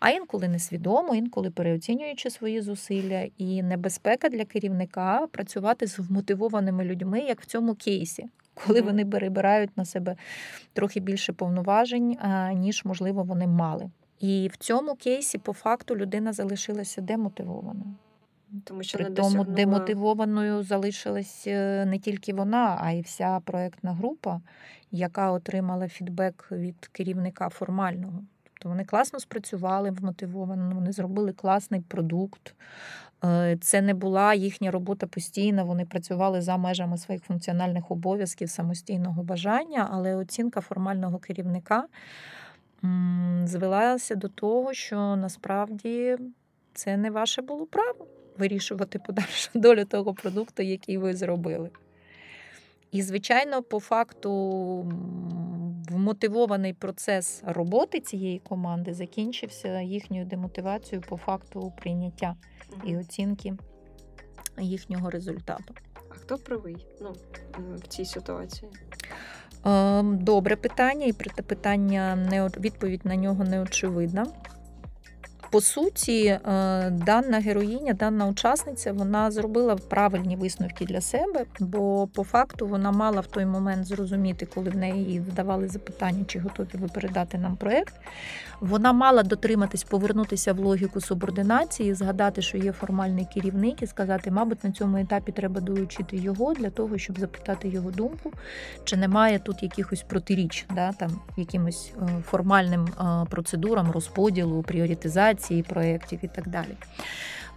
А 0.00 0.10
інколи 0.10 0.48
несвідомо, 0.48 1.14
інколи 1.14 1.50
переоцінюючи 1.50 2.30
свої 2.30 2.60
зусилля, 2.60 3.26
і 3.38 3.62
небезпека 3.62 4.28
для 4.28 4.44
керівника 4.44 5.26
працювати 5.30 5.86
з 5.86 5.98
вмотивованими 5.98 6.84
людьми, 6.84 7.20
як 7.20 7.40
в 7.40 7.46
цьому 7.46 7.74
кейсі. 7.74 8.26
Коли 8.54 8.80
вони 8.80 9.06
перебирають 9.06 9.76
на 9.76 9.84
себе 9.84 10.16
трохи 10.72 11.00
більше 11.00 11.32
повноважень, 11.32 12.16
ніж 12.54 12.84
можливо 12.84 13.22
вони 13.22 13.46
мали. 13.46 13.90
І 14.22 14.50
в 14.52 14.56
цьому 14.56 14.94
кейсі, 14.94 15.38
по 15.38 15.52
факту, 15.52 15.96
людина 15.96 16.32
залишилася 16.32 17.00
демотивованою. 17.00 17.94
Тому 18.64 18.82
що 18.82 18.98
При 18.98 19.08
не 19.08 19.14
тому 19.14 19.28
досягнула... 19.28 19.56
демотивованою 19.56 20.62
залишилась 20.62 21.44
е, 21.46 21.84
не 21.86 21.98
тільки 21.98 22.34
вона, 22.34 22.78
а 22.80 22.90
й 22.90 23.00
вся 23.00 23.40
проєктна 23.40 23.92
група, 23.92 24.40
яка 24.90 25.30
отримала 25.30 25.88
фідбек 25.88 26.48
від 26.50 26.86
керівника 26.92 27.48
формального. 27.48 28.22
Тобто 28.44 28.68
вони 28.68 28.84
класно 28.84 29.20
спрацювали 29.20 29.90
вмотивовано, 29.90 30.74
вони 30.74 30.92
зробили 30.92 31.32
класний 31.32 31.80
продукт. 31.80 32.54
Е, 33.24 33.58
Це 33.60 33.82
не 33.82 33.94
була 33.94 34.34
їхня 34.34 34.70
робота 34.70 35.06
постійна, 35.06 35.62
вони 35.64 35.84
працювали 35.84 36.40
за 36.42 36.56
межами 36.56 36.98
своїх 36.98 37.22
функціональних 37.22 37.90
обов'язків, 37.90 38.50
самостійного 38.50 39.22
бажання, 39.22 39.88
але 39.92 40.14
оцінка 40.14 40.60
формального 40.60 41.18
керівника 41.18 41.84
звелася 43.44 44.14
до 44.14 44.28
того, 44.28 44.74
що 44.74 45.16
насправді 45.16 46.16
це 46.74 46.96
не 46.96 47.10
ваше 47.10 47.42
було 47.42 47.66
право 47.66 48.06
вирішувати 48.38 48.98
подальшу 48.98 49.50
долю 49.54 49.84
того 49.84 50.14
продукту, 50.14 50.62
який 50.62 50.98
ви 50.98 51.14
зробили. 51.14 51.70
І, 52.90 53.02
звичайно, 53.02 53.62
по 53.62 53.80
факту 53.80 54.32
вмотивований 55.90 56.72
процес 56.72 57.42
роботи 57.46 58.00
цієї 58.00 58.38
команди 58.38 58.94
закінчився 58.94 59.80
їхньою 59.80 60.24
демотивацією 60.24 61.04
по 61.08 61.16
факту 61.16 61.72
прийняття 61.80 62.36
і 62.84 62.96
оцінки 62.96 63.54
їхнього 64.58 65.10
результату. 65.10 65.74
А 66.10 66.14
хто 66.14 66.38
правий 66.38 66.86
ну, 67.00 67.12
в 67.58 67.88
цій 67.88 68.04
ситуації? 68.04 68.70
Ем, 69.64 70.18
Добре 70.18 70.56
питання, 70.56 71.06
і 71.06 71.12
проте 71.12 71.42
питання 71.42 72.16
не 72.16 72.46
відповідь 72.46 73.00
на 73.04 73.16
нього 73.16 73.44
не 73.44 73.60
очевидна. 73.60 74.26
По 75.52 75.60
суті, 75.60 76.24
е, 76.26 76.40
дана 76.90 77.38
героїня, 77.38 77.92
дана 77.92 78.26
учасниця, 78.26 78.92
вона 78.92 79.30
зробила 79.30 79.76
правильні 79.76 80.36
висновки 80.36 80.84
для 80.84 81.00
себе, 81.00 81.44
бо 81.60 82.06
по 82.06 82.24
факту 82.24 82.66
вона 82.66 82.92
мала 82.92 83.20
в 83.20 83.26
той 83.26 83.46
момент 83.46 83.86
зрозуміти, 83.86 84.46
коли 84.54 84.70
в 84.70 84.76
неї 84.76 85.20
вдавали 85.20 85.68
запитання, 85.68 86.24
чи 86.26 86.38
готові 86.38 86.68
ви 86.74 86.88
передати 86.88 87.38
нам 87.38 87.56
проєкт. 87.56 87.94
Вона 88.60 88.92
мала 88.92 89.22
дотриматись, 89.22 89.84
повернутися 89.84 90.52
в 90.52 90.58
логіку 90.58 91.00
субординації, 91.00 91.94
згадати, 91.94 92.42
що 92.42 92.58
є 92.58 92.72
формальний 92.72 93.26
керівник, 93.34 93.82
і 93.82 93.86
сказати, 93.86 94.30
мабуть, 94.30 94.64
на 94.64 94.72
цьому 94.72 94.96
етапі 94.96 95.32
треба 95.32 95.60
долучити 95.60 96.16
його 96.16 96.54
для 96.54 96.70
того, 96.70 96.98
щоб 96.98 97.18
запитати 97.18 97.68
його 97.68 97.90
думку, 97.90 98.32
чи 98.84 98.96
немає 98.96 99.38
тут 99.38 99.62
якихось 99.62 100.02
протиріч, 100.02 100.66
да, 100.74 100.92
там 100.92 101.20
якимось 101.36 101.92
е, 102.02 102.22
формальним 102.30 102.84
е, 102.84 103.26
процедурам 103.30 103.90
розподілу, 103.90 104.62
пріоритизації 104.62 105.41
проєктів 105.68 106.18
і 106.22 106.28
так 106.28 106.48
далі. 106.48 106.76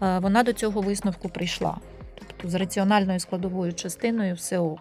Е, 0.02 0.20
Вона 0.20 0.44
до 0.44 0.54
цього 0.54 0.82
висновку 0.82 1.30
прийшла. 1.30 1.78
Тобто 2.16 2.50
з 2.50 2.54
раціональною 2.56 3.20
складовою 3.20 3.74
частиною 3.74 4.36
все 4.36 4.60
ок. 4.60 4.80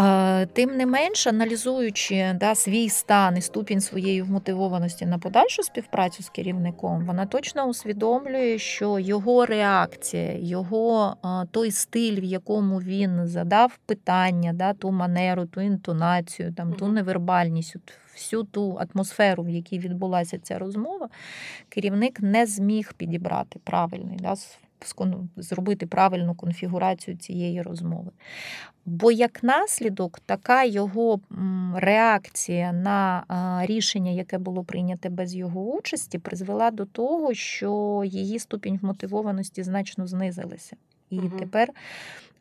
Е, 0.00 0.46
Тим 0.46 0.76
не 0.76 0.86
менш, 0.86 1.26
аналізуючи 1.26 2.36
да, 2.40 2.54
свій 2.54 2.88
стан 2.88 3.36
і 3.36 3.40
ступінь 3.40 3.80
своєї 3.80 4.22
вмотивованості 4.22 5.06
на 5.06 5.18
подальшу 5.18 5.62
співпрацю 5.62 6.22
з 6.22 6.28
керівником, 6.28 7.06
вона 7.06 7.26
точно 7.26 7.64
усвідомлює, 7.64 8.58
що 8.58 8.98
його 8.98 9.46
реакція, 9.46 10.38
його 10.38 11.16
е, 11.24 11.46
той 11.50 11.70
стиль, 11.70 12.20
в 12.20 12.24
якому 12.24 12.80
він 12.80 13.26
задав 13.26 13.78
питання, 13.86 14.52
да, 14.52 14.72
ту 14.72 14.90
манеру, 14.90 15.46
ту 15.46 15.60
інтонацію, 15.60 16.52
там, 16.52 16.72
ту 16.72 16.88
невербальність, 16.88 17.76
всю 18.14 18.44
ту 18.44 18.78
атмосферу, 18.94 19.42
в 19.42 19.50
якій 19.50 19.78
відбулася 19.78 20.38
ця 20.38 20.58
розмова, 20.58 21.08
керівник 21.68 22.20
не 22.20 22.46
зміг 22.46 22.92
підібрати 22.96 23.60
правильний, 23.64 24.16
да, 24.20 24.34
зробити 25.36 25.86
правильну 25.86 26.34
конфігурацію 26.34 27.16
цієї 27.16 27.62
розмови. 27.62 28.10
Бо 28.86 29.12
як 29.12 29.42
наслідок, 29.42 30.20
така 30.26 30.64
його 30.64 31.20
реакція 31.74 32.72
на 32.72 33.24
рішення, 33.66 34.10
яке 34.10 34.38
було 34.38 34.64
прийняте 34.64 35.08
без 35.08 35.34
його 35.34 35.60
участі, 35.60 36.18
призвела 36.18 36.70
до 36.70 36.84
того, 36.84 37.34
що 37.34 38.02
її 38.06 38.38
ступінь 38.38 38.78
вмотивованості 38.82 39.62
значно 39.62 40.06
знизилася. 40.06 40.76
І 41.10 41.18
Мгм. 41.18 41.38
тепер 41.38 41.68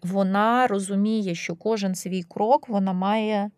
вона 0.04 0.68
розуміє, 0.68 1.36
що 1.36 1.56
кожен 1.56 1.96
свій 1.96 2.24
крок 2.24 2.70
вона 2.70 2.94
має 2.94 3.52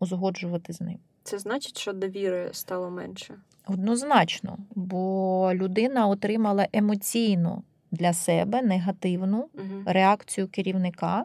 узгоджувати 0.00 0.72
з 0.72 0.80
ним. 0.80 0.98
Це 1.22 1.38
значить, 1.38 1.78
що 1.78 1.92
довіри 1.92 2.48
стало 2.52 2.90
менше. 2.90 3.34
Однозначно, 3.66 4.58
бо 4.74 5.50
людина 5.54 6.06
отримала 6.06 6.68
емоційну 6.72 7.62
для 7.96 8.12
себе 8.12 8.62
негативну 8.62 9.38
Угу. 9.38 9.82
реакцію 9.86 10.48
керівника. 10.48 11.24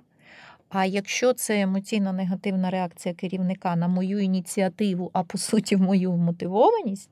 А 0.69 0.85
якщо 0.85 1.33
це 1.33 1.61
емоційно 1.61 2.13
негативна 2.13 2.69
реакція 2.69 3.15
керівника 3.15 3.75
на 3.75 3.87
мою 3.87 4.19
ініціативу, 4.19 5.09
а 5.13 5.23
по 5.23 5.37
суті, 5.37 5.77
мою 5.77 6.11
мотивованість 6.11 7.09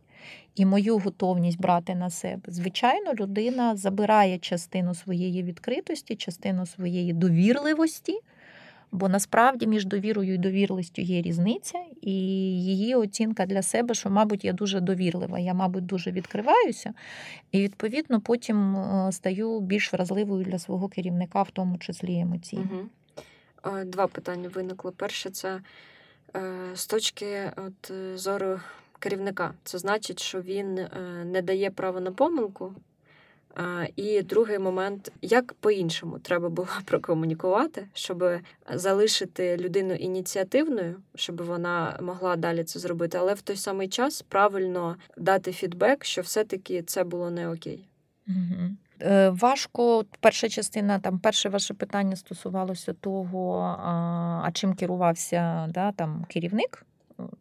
і 0.56 0.65
мою 0.65 0.98
готовність 0.98 1.62
брати 1.62 1.95
на 1.95 2.10
себе, 2.10 2.41
звичайно, 2.48 3.13
людина 3.13 3.76
забирає 3.76 4.38
частину 4.38 4.95
своєї 4.95 5.43
відкритості, 5.43 6.15
частину 6.15 6.65
своєї 6.65 7.13
довірливості. 7.13 8.19
Бо 8.91 9.10
насправді 9.10 9.67
між 9.67 9.86
довірою 9.86 10.34
і 10.34 10.38
довірливістю 10.38 11.02
є 11.02 11.21
різниця, 11.21 11.80
і 12.02 12.12
її 12.63 12.95
оцінка 12.95 13.45
для 13.45 13.62
себе, 13.62 13.93
що, 13.93 14.10
мабуть, 14.10 14.45
я 14.45 14.54
дуже 14.54 14.80
довірлива, 14.80 15.39
я, 15.39 15.54
мабуть, 15.54 15.86
дуже 15.86 16.12
відкриваюся, 16.12 16.93
і 17.52 17.62
відповідно 17.62 18.21
потім 18.21 18.75
е, 18.75 19.12
стаю 19.12 19.60
більш 19.60 19.93
вразливою 19.93 20.43
для 20.45 20.60
свого 20.60 20.88
керівника, 20.88 21.41
в 21.41 21.52
тому 21.52 21.78
числі 21.78 22.19
емоційно. 22.19 22.69
Угу. 22.71 22.89
Два 23.86 24.08
питання 24.08 24.49
виникло. 24.49 24.91
Перше, 24.91 25.30
це 25.30 25.62
е, 26.36 26.41
з 26.75 26.88
точки 26.88 27.52
от, 27.56 27.91
зору 28.15 28.60
керівника. 28.99 29.54
Це 29.63 29.78
значить, 29.78 30.19
що 30.19 30.41
він 30.41 30.78
е, 30.78 30.89
не 31.25 31.41
дає 31.41 31.71
права 31.71 31.99
на 31.99 32.12
помилку. 32.12 32.73
І 33.95 34.21
другий 34.21 34.59
момент, 34.59 35.12
як 35.21 35.53
по-іншому 35.53 36.19
треба 36.19 36.49
було 36.49 36.67
прокомунікувати, 36.85 37.88
щоб 37.93 38.23
залишити 38.73 39.57
людину 39.57 39.93
ініціативною, 39.93 40.95
щоб 41.15 41.41
вона 41.41 41.99
могла 42.01 42.35
далі 42.35 42.63
це 42.63 42.79
зробити, 42.79 43.17
але 43.17 43.33
в 43.33 43.41
той 43.41 43.55
самий 43.55 43.88
час 43.88 44.21
правильно 44.21 44.95
дати 45.17 45.51
фідбек, 45.51 46.05
що 46.05 46.21
все-таки 46.21 46.81
це 46.81 47.03
було 47.03 47.29
не 47.29 47.49
окей. 47.49 47.85
Угу. 48.27 48.75
Важко, 49.31 50.05
перша 50.19 50.49
частина, 50.49 50.99
там 50.99 51.19
перше 51.19 51.49
ваше 51.49 51.73
питання 51.73 52.15
стосувалося 52.15 52.93
того, 52.93 53.75
а 54.43 54.49
чим 54.53 54.73
керувався 54.73 55.67
да, 55.69 55.91
там, 55.91 56.25
керівник. 56.29 56.85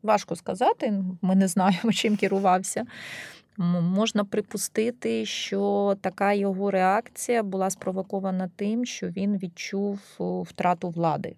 Важко 0.03 0.37
сказати, 0.37 1.03
ми 1.23 1.35
не 1.35 1.49
знаємо, 1.49 1.93
чим 1.93 2.17
керувався. 2.17 2.85
Можна 3.59 4.25
припустити, 4.25 5.25
що 5.25 5.97
така 6.01 6.33
його 6.33 6.71
реакція 6.71 7.43
була 7.43 7.71
спровокована 7.71 8.51
тим, 8.57 8.85
що 8.85 9.09
він 9.09 9.37
відчув 9.37 10.01
втрату 10.49 10.89
влади. 10.91 11.37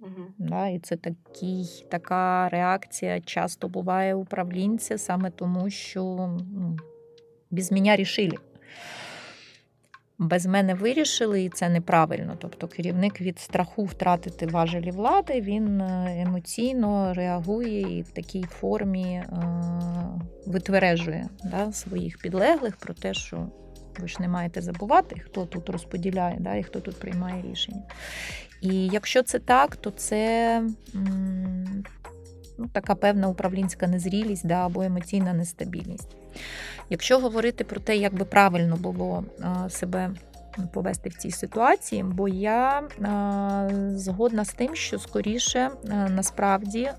Угу. 0.00 0.26
Да, 0.38 0.68
і 0.68 0.78
це 0.78 0.96
такий, 0.96 1.84
така 1.90 2.48
реакція 2.48 3.20
часто 3.20 3.68
буває 3.68 4.14
у 4.14 4.20
управлінця 4.20 4.98
саме 4.98 5.30
тому, 5.30 5.70
що 5.70 6.02
ну, 6.52 6.78
без 7.50 7.72
мене 7.72 7.96
рішили. 7.96 8.36
Без 10.22 10.46
мене 10.46 10.74
вирішили, 10.74 11.42
і 11.42 11.48
це 11.48 11.68
неправильно. 11.68 12.36
Тобто 12.38 12.68
керівник 12.68 13.20
від 13.20 13.38
страху 13.38 13.84
втратити 13.84 14.46
важелі 14.46 14.90
влади, 14.90 15.40
він 15.40 15.80
е, 15.80 16.22
емоційно 16.26 17.14
реагує 17.14 17.98
і 17.98 18.02
в 18.02 18.10
такій 18.10 18.42
формі 18.42 19.04
е, 19.04 19.26
витвережує 20.46 21.28
да, 21.44 21.72
своїх 21.72 22.18
підлеглих 22.18 22.76
про 22.76 22.94
те, 22.94 23.14
що 23.14 23.48
ви 23.98 24.08
ж 24.08 24.16
не 24.20 24.28
маєте 24.28 24.60
забувати, 24.60 25.20
хто 25.20 25.46
тут 25.46 25.70
розподіляє 25.70 26.36
да, 26.40 26.54
і 26.54 26.62
хто 26.62 26.80
тут 26.80 27.00
приймає 27.00 27.42
рішення. 27.42 27.82
І 28.60 28.86
якщо 28.86 29.22
це 29.22 29.38
так, 29.38 29.76
то 29.76 29.90
це 29.90 30.62
ну, 32.58 32.68
така 32.72 32.94
певна 32.94 33.28
управлінська 33.28 33.86
незрілість 33.86 34.46
да, 34.46 34.66
або 34.66 34.82
емоційна 34.82 35.32
нестабільність. 35.32 36.16
Якщо 36.90 37.18
говорити 37.18 37.64
про 37.64 37.80
те, 37.80 37.96
як 37.96 38.14
би 38.14 38.24
правильно 38.24 38.76
було 38.76 39.24
себе 39.68 40.10
повести 40.72 41.08
в 41.08 41.14
цій 41.14 41.30
ситуації, 41.30 42.02
бо 42.02 42.28
я 42.28 42.80
е, 42.80 43.96
згодна 43.96 44.44
з 44.44 44.52
тим, 44.52 44.74
що 44.74 44.98
скоріше 44.98 45.58
е, 45.58 46.08
насправді 46.10 46.80
е, 46.80 46.94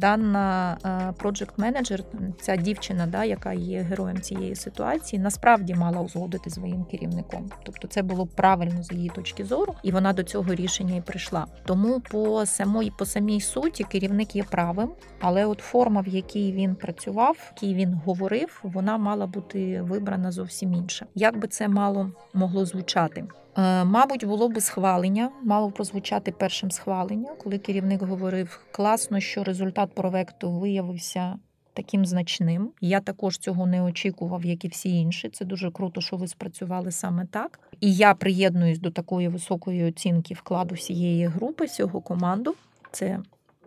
дана 0.00 0.76
project 1.22 1.50
менеджер 1.56 2.02
ця 2.40 2.56
дівчина, 2.56 3.06
да, 3.06 3.24
яка 3.24 3.52
є 3.52 3.80
героєм 3.80 4.20
цієї 4.20 4.56
ситуації, 4.56 5.22
насправді 5.22 5.74
мала 5.74 6.00
узгодити 6.00 6.50
своїм 6.50 6.84
керівником. 6.84 7.50
Тобто, 7.62 7.88
це 7.88 8.02
було 8.02 8.26
правильно 8.26 8.82
з 8.82 8.92
її 8.92 9.08
точки 9.08 9.44
зору, 9.44 9.74
і 9.82 9.92
вона 9.92 10.12
до 10.12 10.22
цього 10.22 10.54
рішення 10.54 10.96
і 10.96 11.00
прийшла. 11.00 11.46
Тому 11.64 12.00
по 12.00 12.46
самої 12.46 12.92
по 12.98 13.06
самій 13.06 13.40
суті 13.40 13.84
керівник 13.84 14.36
є 14.36 14.44
правим, 14.44 14.90
але 15.20 15.46
от 15.46 15.58
форма, 15.58 16.00
в 16.00 16.08
якій 16.08 16.52
він 16.52 16.74
працював, 16.74 17.36
в 17.38 17.52
якій 17.54 17.74
він 17.74 17.94
говорив, 17.94 18.60
вона 18.62 18.98
мала 18.98 19.26
бути 19.26 19.82
вибрана 19.82 20.32
зовсім 20.32 20.74
інша. 20.74 21.06
Як 21.14 21.38
би 21.38 21.48
це 21.48 21.68
мало 21.68 22.12
могло 22.34 22.64
звучати? 22.64 23.24
Е, 23.56 23.84
мабуть, 23.84 24.24
було 24.24 24.48
би 24.48 24.60
схвалення, 24.60 25.30
мало 25.42 25.70
прозвучати 25.70 26.32
першим 26.32 26.70
схвалення, 26.70 27.30
коли 27.38 27.58
керівник 27.58 28.02
говорив 28.02 28.60
класно, 28.72 29.20
що 29.20 29.44
результат 29.44 29.94
проекту 29.94 30.50
виявився. 30.50 31.38
Таким 31.72 32.06
значним. 32.06 32.70
Я 32.80 33.00
також 33.00 33.38
цього 33.38 33.66
не 33.66 33.82
очікував, 33.82 34.44
як 34.44 34.64
і 34.64 34.68
всі 34.68 35.00
інші. 35.00 35.28
Це 35.28 35.44
дуже 35.44 35.70
круто, 35.70 36.00
що 36.00 36.16
ви 36.16 36.28
спрацювали 36.28 36.92
саме 36.92 37.26
так. 37.26 37.60
І 37.80 37.94
я 37.94 38.14
приєднуюсь 38.14 38.78
до 38.78 38.90
такої 38.90 39.28
високої 39.28 39.84
оцінки 39.84 40.34
вкладу 40.34 40.74
всієї 40.74 41.26
групи, 41.26 41.64
всього 41.64 42.00
команду. 42.00 42.54
Це 42.92 43.20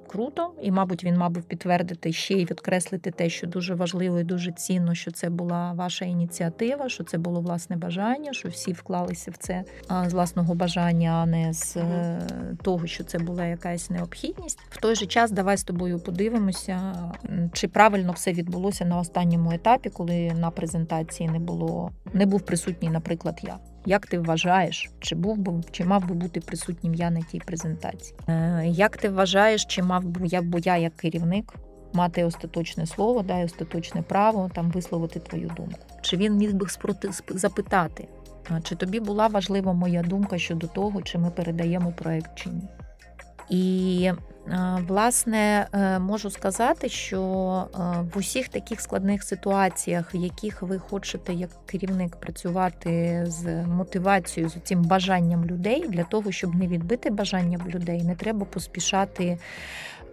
круто, 0.07 0.53
і, 0.61 0.71
мабуть, 0.71 1.03
він 1.03 1.17
мав 1.17 1.31
би 1.31 1.41
підтвердити 1.41 2.13
ще 2.13 2.33
й 2.33 2.45
відкреслити 2.45 3.11
те, 3.11 3.29
що 3.29 3.47
дуже 3.47 3.75
важливо 3.75 4.19
і 4.19 4.23
дуже 4.23 4.51
цінно, 4.51 4.95
що 4.95 5.11
це 5.11 5.29
була 5.29 5.73
ваша 5.73 6.05
ініціатива, 6.05 6.89
що 6.89 7.03
це 7.03 7.17
було 7.17 7.41
власне 7.41 7.75
бажання, 7.75 8.33
що 8.33 8.49
всі 8.49 8.73
вклалися 8.73 9.31
в 9.31 9.37
це 9.37 9.63
з 10.07 10.13
власного 10.13 10.55
бажання, 10.55 11.11
а 11.11 11.25
не 11.25 11.53
з 11.53 11.77
е, 11.77 12.21
того, 12.63 12.87
що 12.87 13.03
це 13.03 13.19
була 13.19 13.45
якась 13.45 13.89
необхідність. 13.89 14.59
В 14.69 14.81
той 14.81 14.95
же 14.95 15.05
час 15.05 15.31
давай 15.31 15.57
з 15.57 15.63
тобою 15.63 15.99
подивимося, 15.99 16.95
чи 17.53 17.67
правильно 17.67 18.11
все 18.11 18.33
відбулося 18.33 18.85
на 18.85 18.99
останньому 18.99 19.51
етапі, 19.51 19.89
коли 19.89 20.31
на 20.33 20.51
презентації 20.51 21.29
не 21.29 21.39
було, 21.39 21.91
не 22.13 22.25
був 22.25 22.41
присутній, 22.41 22.89
наприклад, 22.89 23.39
я. 23.43 23.72
Як 23.86 24.08
ти 24.08 24.19
вважаєш, 24.19 24.91
чи 25.00 25.15
був 25.15 25.38
би 25.38 25.54
чи 25.72 25.86
мав 25.86 26.08
би 26.08 26.15
бути 26.15 26.39
присутнім 26.39 26.93
я 26.93 27.10
на 27.10 27.22
тій 27.22 27.39
презентації? 27.39 28.19
Е, 28.30 28.63
Як 28.67 28.98
ти 28.98 29.10
вважаєш, 29.10 29.65
чи 29.65 29.84
мав 29.84 30.06
би 30.06 30.28
я 30.28 30.41
бо 30.41 30.60
я 30.60 30.78
як 30.78 30.96
керівник 30.96 31.54
мати 31.93 32.24
остаточне 32.24 32.86
слово, 32.86 33.22
да, 33.24 33.43
остаточне 33.43 34.02
право 34.02 34.52
там 34.54 34.72
висловити 34.72 35.19
твою 35.19 35.48
думку? 35.48 35.80
Чи 36.02 36.17
він 36.17 36.38
міг 36.38 36.54
би 36.54 36.69
спроти 36.69 37.10
запитати? 37.30 38.08
Чи 38.63 38.76
тобі 38.76 39.00
була 39.00 39.28
важлива 39.28 39.74
моя 39.74 40.04
думка 40.04 40.38
щодо 40.38 40.67
того, 40.67 41.02
чи 41.02 41.17
ми 41.17 41.32
передаємо 41.32 41.93
проект 41.98 42.32
чи 42.36 42.50
ні? 42.50 42.62
І 43.50 44.12
Власне, 44.88 45.67
е, 45.73 45.99
можу 45.99 46.29
сказати, 46.29 46.89
що 46.89 47.21
е, 47.21 47.77
в 48.13 48.17
усіх 48.17 48.47
таких 48.47 48.82
складних 48.82 49.23
ситуаціях, 49.23 50.15
в 50.15 50.17
яких 50.17 50.62
ви 50.62 50.79
хочете 50.79 51.34
як 51.34 51.49
керівник 51.65 52.15
працювати 52.15 53.23
з 53.27 53.65
мотивацією, 53.65 54.49
з 54.49 54.56
цим 54.63 54.82
бажанням 54.82 55.45
людей, 55.45 55.88
для 55.88 56.03
того, 56.03 56.32
щоб 56.32 56.56
не 56.56 56.67
відбити 56.67 57.10
бажання 57.10 57.60
в 57.65 57.69
людей, 57.69 58.03
не 58.03 58.15
треба 58.15 58.45
поспішати 58.45 59.38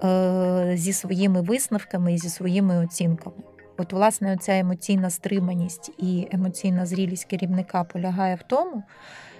е, 0.04 0.72
зі 0.74 0.92
своїми 0.92 1.40
висновками 1.40 2.14
і 2.14 2.18
зі 2.18 2.28
своїми 2.28 2.84
оцінками. 2.84 3.36
От, 3.76 3.92
власне, 3.92 4.34
оця 4.34 4.58
емоційна 4.58 5.10
стриманість 5.10 5.90
і 5.98 6.28
емоційна 6.32 6.86
зрілість 6.86 7.24
керівника 7.24 7.84
полягає 7.84 8.34
в 8.34 8.42
тому, 8.42 8.82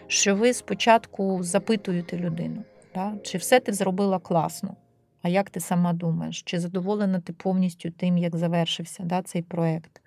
що 0.06 0.36
ви 0.36 0.52
спочатку 0.52 1.42
запитуєте 1.42 2.18
людину. 2.18 2.64
Да? 2.94 3.14
Чи 3.22 3.38
все 3.38 3.60
ти 3.60 3.72
зробила 3.72 4.18
класно? 4.18 4.76
А 5.22 5.28
як 5.28 5.50
ти 5.50 5.60
сама 5.60 5.92
думаєш? 5.92 6.42
Чи 6.42 6.60
задоволена 6.60 7.20
ти 7.20 7.32
повністю 7.32 7.90
тим, 7.90 8.18
як 8.18 8.36
завершився 8.36 9.02
да, 9.02 9.22
цей 9.22 9.42
проєкт? 9.42 10.00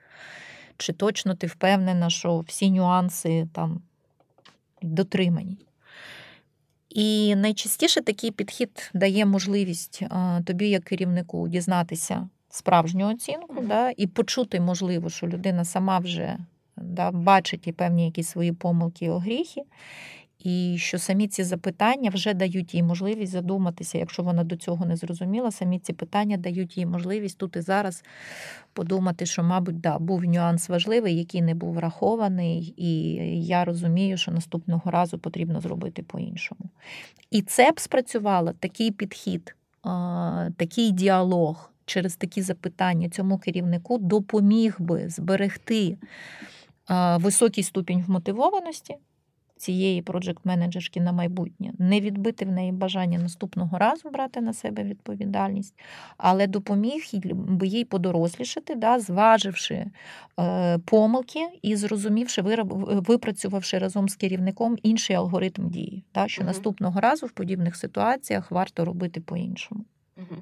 Чи 0.78 0.94
точно 0.94 1.36
ти 1.36 1.48
впевнена, 1.48 2.10
що 2.10 2.40
всі 2.40 2.72
нюанси 2.72 3.48
там 3.54 3.82
дотримані? 4.82 5.58
І 6.90 7.36
найчастіше 7.36 8.02
такий 8.02 8.32
підхід 8.32 8.92
дає 8.94 9.26
можливість 9.26 10.04
а, 10.10 10.42
тобі, 10.46 10.70
як 10.70 10.84
керівнику, 10.84 11.48
дізнатися 11.48 12.30
справжню 12.50 13.12
оцінку 13.12 13.62
да, 13.62 13.94
і 13.98 14.08
почути, 14.08 14.60
можливо, 14.60 15.10
що 15.10 15.28
людина 15.28 15.66
сама 15.66 16.00
вже 16.00 16.38
да, 16.78 17.12
бачить 17.12 17.68
і 17.68 17.72
певні 17.72 18.06
якісь 18.06 18.28
свої 18.28 18.52
помилки 18.52 19.06
і 19.06 19.10
огріхи, 19.10 19.62
і 20.44 20.78
що 20.78 21.00
самі 21.00 21.28
ці 21.28 21.44
запитання 21.44 22.10
вже 22.10 22.34
дають 22.34 22.74
їй 22.74 22.84
можливість 22.84 23.32
задуматися, 23.32 23.98
якщо 23.98 24.24
вона 24.24 24.44
до 24.44 24.56
цього 24.56 24.86
не 24.86 24.96
зрозуміла, 24.96 25.52
самі 25.52 25.80
ці 25.80 25.94
питання 25.94 26.38
дають 26.38 26.78
їй 26.78 26.86
можливість 26.86 27.38
тут 27.38 27.56
і 27.56 27.62
зараз 27.62 28.04
подумати, 28.74 29.26
що, 29.26 29.44
мабуть, 29.44 29.80
да, 29.80 30.00
був 30.00 30.24
нюанс 30.24 30.70
важливий, 30.70 31.18
який 31.18 31.42
не 31.42 31.56
був 31.56 31.74
врахований, 31.74 32.74
і 32.78 33.14
я 33.46 33.66
розумію, 33.66 34.18
що 34.18 34.32
наступного 34.32 34.92
разу 34.92 35.20
потрібно 35.20 35.62
зробити 35.62 36.04
по-іншому. 36.04 36.62
І 37.32 37.42
це 37.42 37.72
б 37.72 37.80
спрацювало 37.80 38.54
такий 38.60 38.92
підхід, 38.92 39.56
такий 40.58 40.92
діалог 40.92 41.70
через 41.86 42.16
такі 42.16 42.42
запитання 42.42 43.10
цьому 43.10 43.38
керівнику 43.38 43.98
допоміг 43.98 44.76
би 44.80 45.10
зберегти 45.10 45.98
високий 47.20 47.64
ступінь 47.64 48.04
вмотивованості 48.08 48.96
цієї 49.64 50.02
проджект-менеджерки 50.02 51.02
на 51.02 51.12
майбутнє, 51.12 51.74
не 51.80 52.02
відбити 52.02 52.46
в 52.46 52.52
неї 52.52 52.72
бажання 52.72 53.20
наступного 53.20 53.78
разу 53.78 54.10
брати 54.10 54.42
на 54.42 54.54
себе 54.54 54.84
відповідальність, 54.84 55.80
але 56.18 56.48
допоміг 56.48 57.04
би 57.34 57.68
їй 57.68 57.86
подорослішати, 57.86 58.76
да, 58.76 59.00
зваживши 59.00 59.86
е, 60.40 60.78
помилки 60.78 61.48
і 61.62 61.76
зрозумівши, 61.76 62.42
випрацювавши 62.42 63.78
разом 63.78 64.10
з 64.10 64.16
керівником 64.16 64.78
інший 64.84 65.16
алгоритм 65.16 65.70
дії, 65.70 66.04
да, 66.14 66.28
що 66.28 66.42
угу. 66.42 66.48
наступного 66.48 67.00
разу 67.00 67.26
в 67.26 67.32
подібних 67.32 67.76
ситуаціях 67.76 68.52
варто 68.52 68.86
робити 68.86 69.22
по-іншому. 69.22 69.86
Угу. 70.18 70.42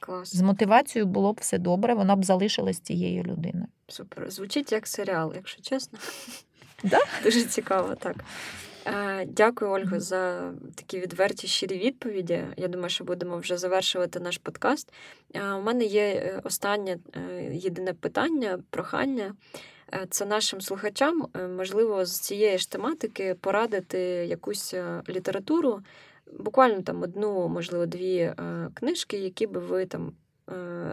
Клас. 0.00 0.36
З 0.36 0.42
мотивацією 0.42 1.06
було 1.06 1.32
б 1.32 1.38
все 1.40 1.58
добре, 1.58 1.94
вона 1.94 2.16
б 2.16 2.24
залишилась 2.24 2.80
цією 2.80 3.22
людиною. 3.22 3.66
Супер. 3.88 4.30
Звучить 4.30 4.72
як 4.72 4.86
серіал, 4.86 5.32
якщо 5.36 5.62
чесно. 5.62 5.98
Да? 6.82 6.98
Дуже 7.24 7.42
цікаво, 7.42 7.94
так. 7.94 8.16
Е, 8.86 9.24
дякую, 9.26 9.70
Ольго, 9.70 10.00
за 10.00 10.52
такі 10.74 11.00
відверті 11.00 11.46
щирі 11.46 11.78
відповіді. 11.78 12.44
Я 12.56 12.68
думаю, 12.68 12.90
що 12.90 13.04
будемо 13.04 13.38
вже 13.38 13.58
завершувати 13.58 14.20
наш 14.20 14.38
подкаст. 14.38 14.92
Е, 15.34 15.52
у 15.52 15.62
мене 15.62 15.84
є 15.84 16.02
е, 16.02 16.40
останнє 16.44 16.98
єдине 17.52 17.92
питання, 17.92 18.58
прохання. 18.70 19.34
Це 20.10 20.26
нашим 20.26 20.60
слухачам, 20.60 21.28
можливо, 21.56 22.04
з 22.04 22.20
цієї 22.20 22.58
ж 22.58 22.70
тематики 22.70 23.34
порадити 23.40 23.98
якусь 24.28 24.74
літературу, 25.08 25.80
буквально 26.38 26.82
там 26.82 27.02
одну, 27.02 27.48
можливо, 27.48 27.86
дві 27.86 28.32
книжки, 28.74 29.18
які 29.18 29.46
би 29.46 29.60
ви 29.60 29.86
там 29.86 30.12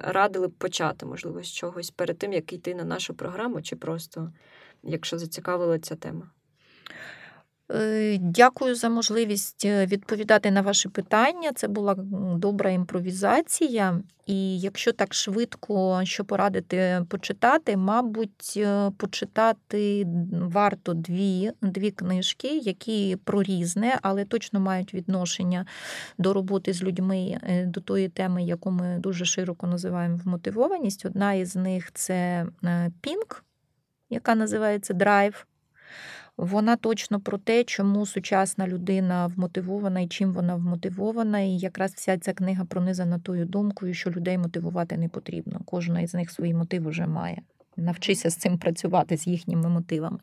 радили 0.02 0.48
б 0.48 0.52
почати, 0.52 1.06
можливо, 1.06 1.44
з 1.44 1.48
чогось 1.48 1.90
перед 1.90 2.18
тим, 2.18 2.34
як 2.34 2.54
йти 2.54 2.76
на 2.76 2.84
нашу 2.84 3.14
програму, 3.14 3.62
чи 3.62 3.76
просто 3.76 4.32
якщо 4.84 5.20
зацікавила 5.20 5.80
ця 5.80 5.96
тема. 5.96 6.30
Е, 7.72 8.18
дякую 8.22 8.76
за 8.76 8.90
можливість 8.90 9.66
е, 9.66 9.86
відповідати 9.86 10.52
на 10.52 10.62
ваші 10.62 10.90
питання. 10.90 11.52
Це 11.56 11.68
була 11.68 11.96
добра 12.38 12.70
імпровізація. 12.72 14.02
І 14.26 14.60
якщо 14.60 14.92
так 14.92 15.14
швидко 15.14 16.02
що 16.04 16.26
порадити 16.26 17.06
почитати, 17.10 17.78
мабуть, 17.78 18.54
е, 18.58 18.92
почитати 18.98 20.08
варто 20.32 20.94
дві 20.94 21.52
дві 21.62 21.92
книжки, 21.92 22.58
які 22.58 23.18
про 23.24 23.44
різне, 23.44 24.00
але 24.02 24.26
точно 24.26 24.60
мають 24.60 24.94
відношення 24.94 25.66
до 26.18 26.34
роботи 26.34 26.74
з 26.74 26.84
людьми, 26.84 27.40
до 27.66 27.82
тої 27.82 28.10
теми, 28.10 28.44
яку 28.44 28.72
ми 28.72 28.98
дуже 29.00 29.26
широко 29.26 29.68
називаємо 29.68 30.20
вмотивованість. 30.26 31.06
Одна 31.06 31.34
із 31.34 31.56
них 31.56 31.92
це 31.94 32.46
Пінк 33.02 33.44
яка 34.10 34.36
називається 34.36 34.94
Драйв. 34.94 35.46
Вона 36.38 36.76
точно 36.76 37.20
про 37.20 37.38
те, 37.38 37.64
чому 37.64 38.06
сучасна 38.06 38.68
людина 38.68 39.28
вмотивована 39.28 40.00
і 40.00 40.08
чим 40.08 40.34
вона 40.34 40.56
вмотивована. 40.56 41.40
І 41.40 41.58
якраз 41.58 41.94
вся 41.94 42.18
ця 42.18 42.34
книга 42.34 42.66
пронизана 42.66 43.20
тою 43.20 43.46
думкою, 43.46 43.94
що 43.94 44.12
людей 44.12 44.38
мотивувати 44.38 44.98
не 44.98 45.10
потрібно. 45.10 45.62
Кожна 45.66 46.02
із 46.02 46.14
них 46.14 46.32
свої 46.32 46.54
мотиви 46.54 46.90
вже 46.90 47.08
має. 47.08 47.42
Навчися 47.80 48.30
з 48.30 48.36
цим 48.36 48.58
працювати 48.58 49.18
з 49.18 49.28
їхніми 49.28 49.70
мотивами. 49.70 50.20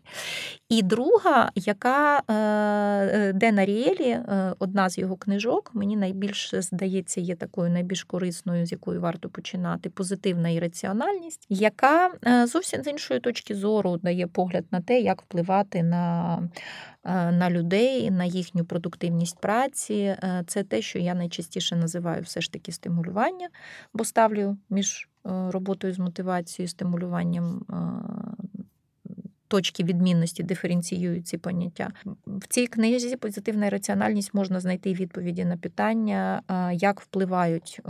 І 0.69 0.83
друга, 0.83 1.51
яка 1.55 2.19
е, 2.19 3.33
Дена 3.33 3.65
Аріелі, 3.65 4.19
одна 4.59 4.91
з 4.91 4.99
його 4.99 5.17
книжок, 5.17 5.71
мені 5.75 5.97
найбільше 5.97 6.63
здається, 6.63 7.21
є 7.21 7.35
такою 7.35 7.71
найбільш 7.71 8.05
корисною, 8.05 8.67
з 8.67 8.73
якою 8.73 9.01
варто 9.01 9.29
починати 9.29 9.91
позитивна 9.91 10.49
ірраціональність, 10.49 11.47
яка 11.49 12.11
зовсім 12.47 12.83
з 12.83 12.87
іншої 12.87 13.21
точки 13.21 13.55
зору 13.55 13.97
дає 13.97 14.27
погляд 14.27 14.65
на 14.71 14.81
те, 14.81 15.01
як 15.01 15.23
впливати 15.23 15.83
на 15.83 16.39
на 17.33 17.51
людей, 17.51 18.11
на 18.11 18.25
їхню 18.25 18.65
продуктивність 18.65 19.41
праці. 19.41 20.17
Це 20.47 20.63
те, 20.63 20.83
що 20.83 20.99
я 20.99 21.15
найчастіше 21.15 21.77
називаю 21.77 22.23
все 22.23 22.41
ж 22.41 22.53
таки 22.53 22.73
стимулювання, 22.73 23.49
бо 23.95 24.05
ставлю 24.05 24.57
між 24.71 25.09
роботою 25.49 25.95
з 25.95 25.99
мотивацією, 25.99 26.69
стимулюванням. 26.69 27.63
Точки 29.49 29.85
відмінності 29.85 30.43
диференціюють 30.43 31.27
ці 31.27 31.39
поняття. 31.39 31.93
В 32.27 32.47
цій 32.49 32.67
книзі 32.67 33.17
позитивна 33.17 33.71
раціональність 33.71 34.35
можна 34.35 34.61
знайти 34.61 34.93
відповіді 34.93 35.45
на 35.45 35.57
питання, 35.57 36.43
як 36.73 37.01
впливають 37.01 37.81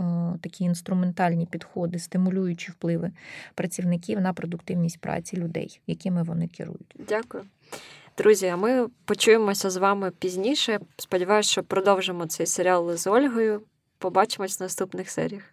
такі 0.41 0.63
інструментальні 0.63 1.45
підходи, 1.45 1.99
стимулюючі 1.99 2.71
впливи 2.71 3.11
працівників 3.55 4.21
на 4.21 4.33
продуктивність 4.33 4.99
праці 4.99 5.37
людей, 5.37 5.81
якими 5.87 6.23
вони 6.23 6.47
керують. 6.47 6.95
Дякую. 7.09 7.43
Друзі, 8.17 8.47
а 8.47 8.57
ми 8.57 8.87
почуємося 9.05 9.69
з 9.69 9.77
вами 9.77 10.11
пізніше. 10.19 10.79
Сподіваюся, 10.97 11.49
що 11.49 11.63
продовжимо 11.63 12.25
цей 12.25 12.45
серіал 12.45 12.95
з 12.95 13.07
Ольгою. 13.07 13.61
Побачимось 13.97 14.59
в 14.59 14.63
наступних 14.63 15.09
серіях. 15.09 15.43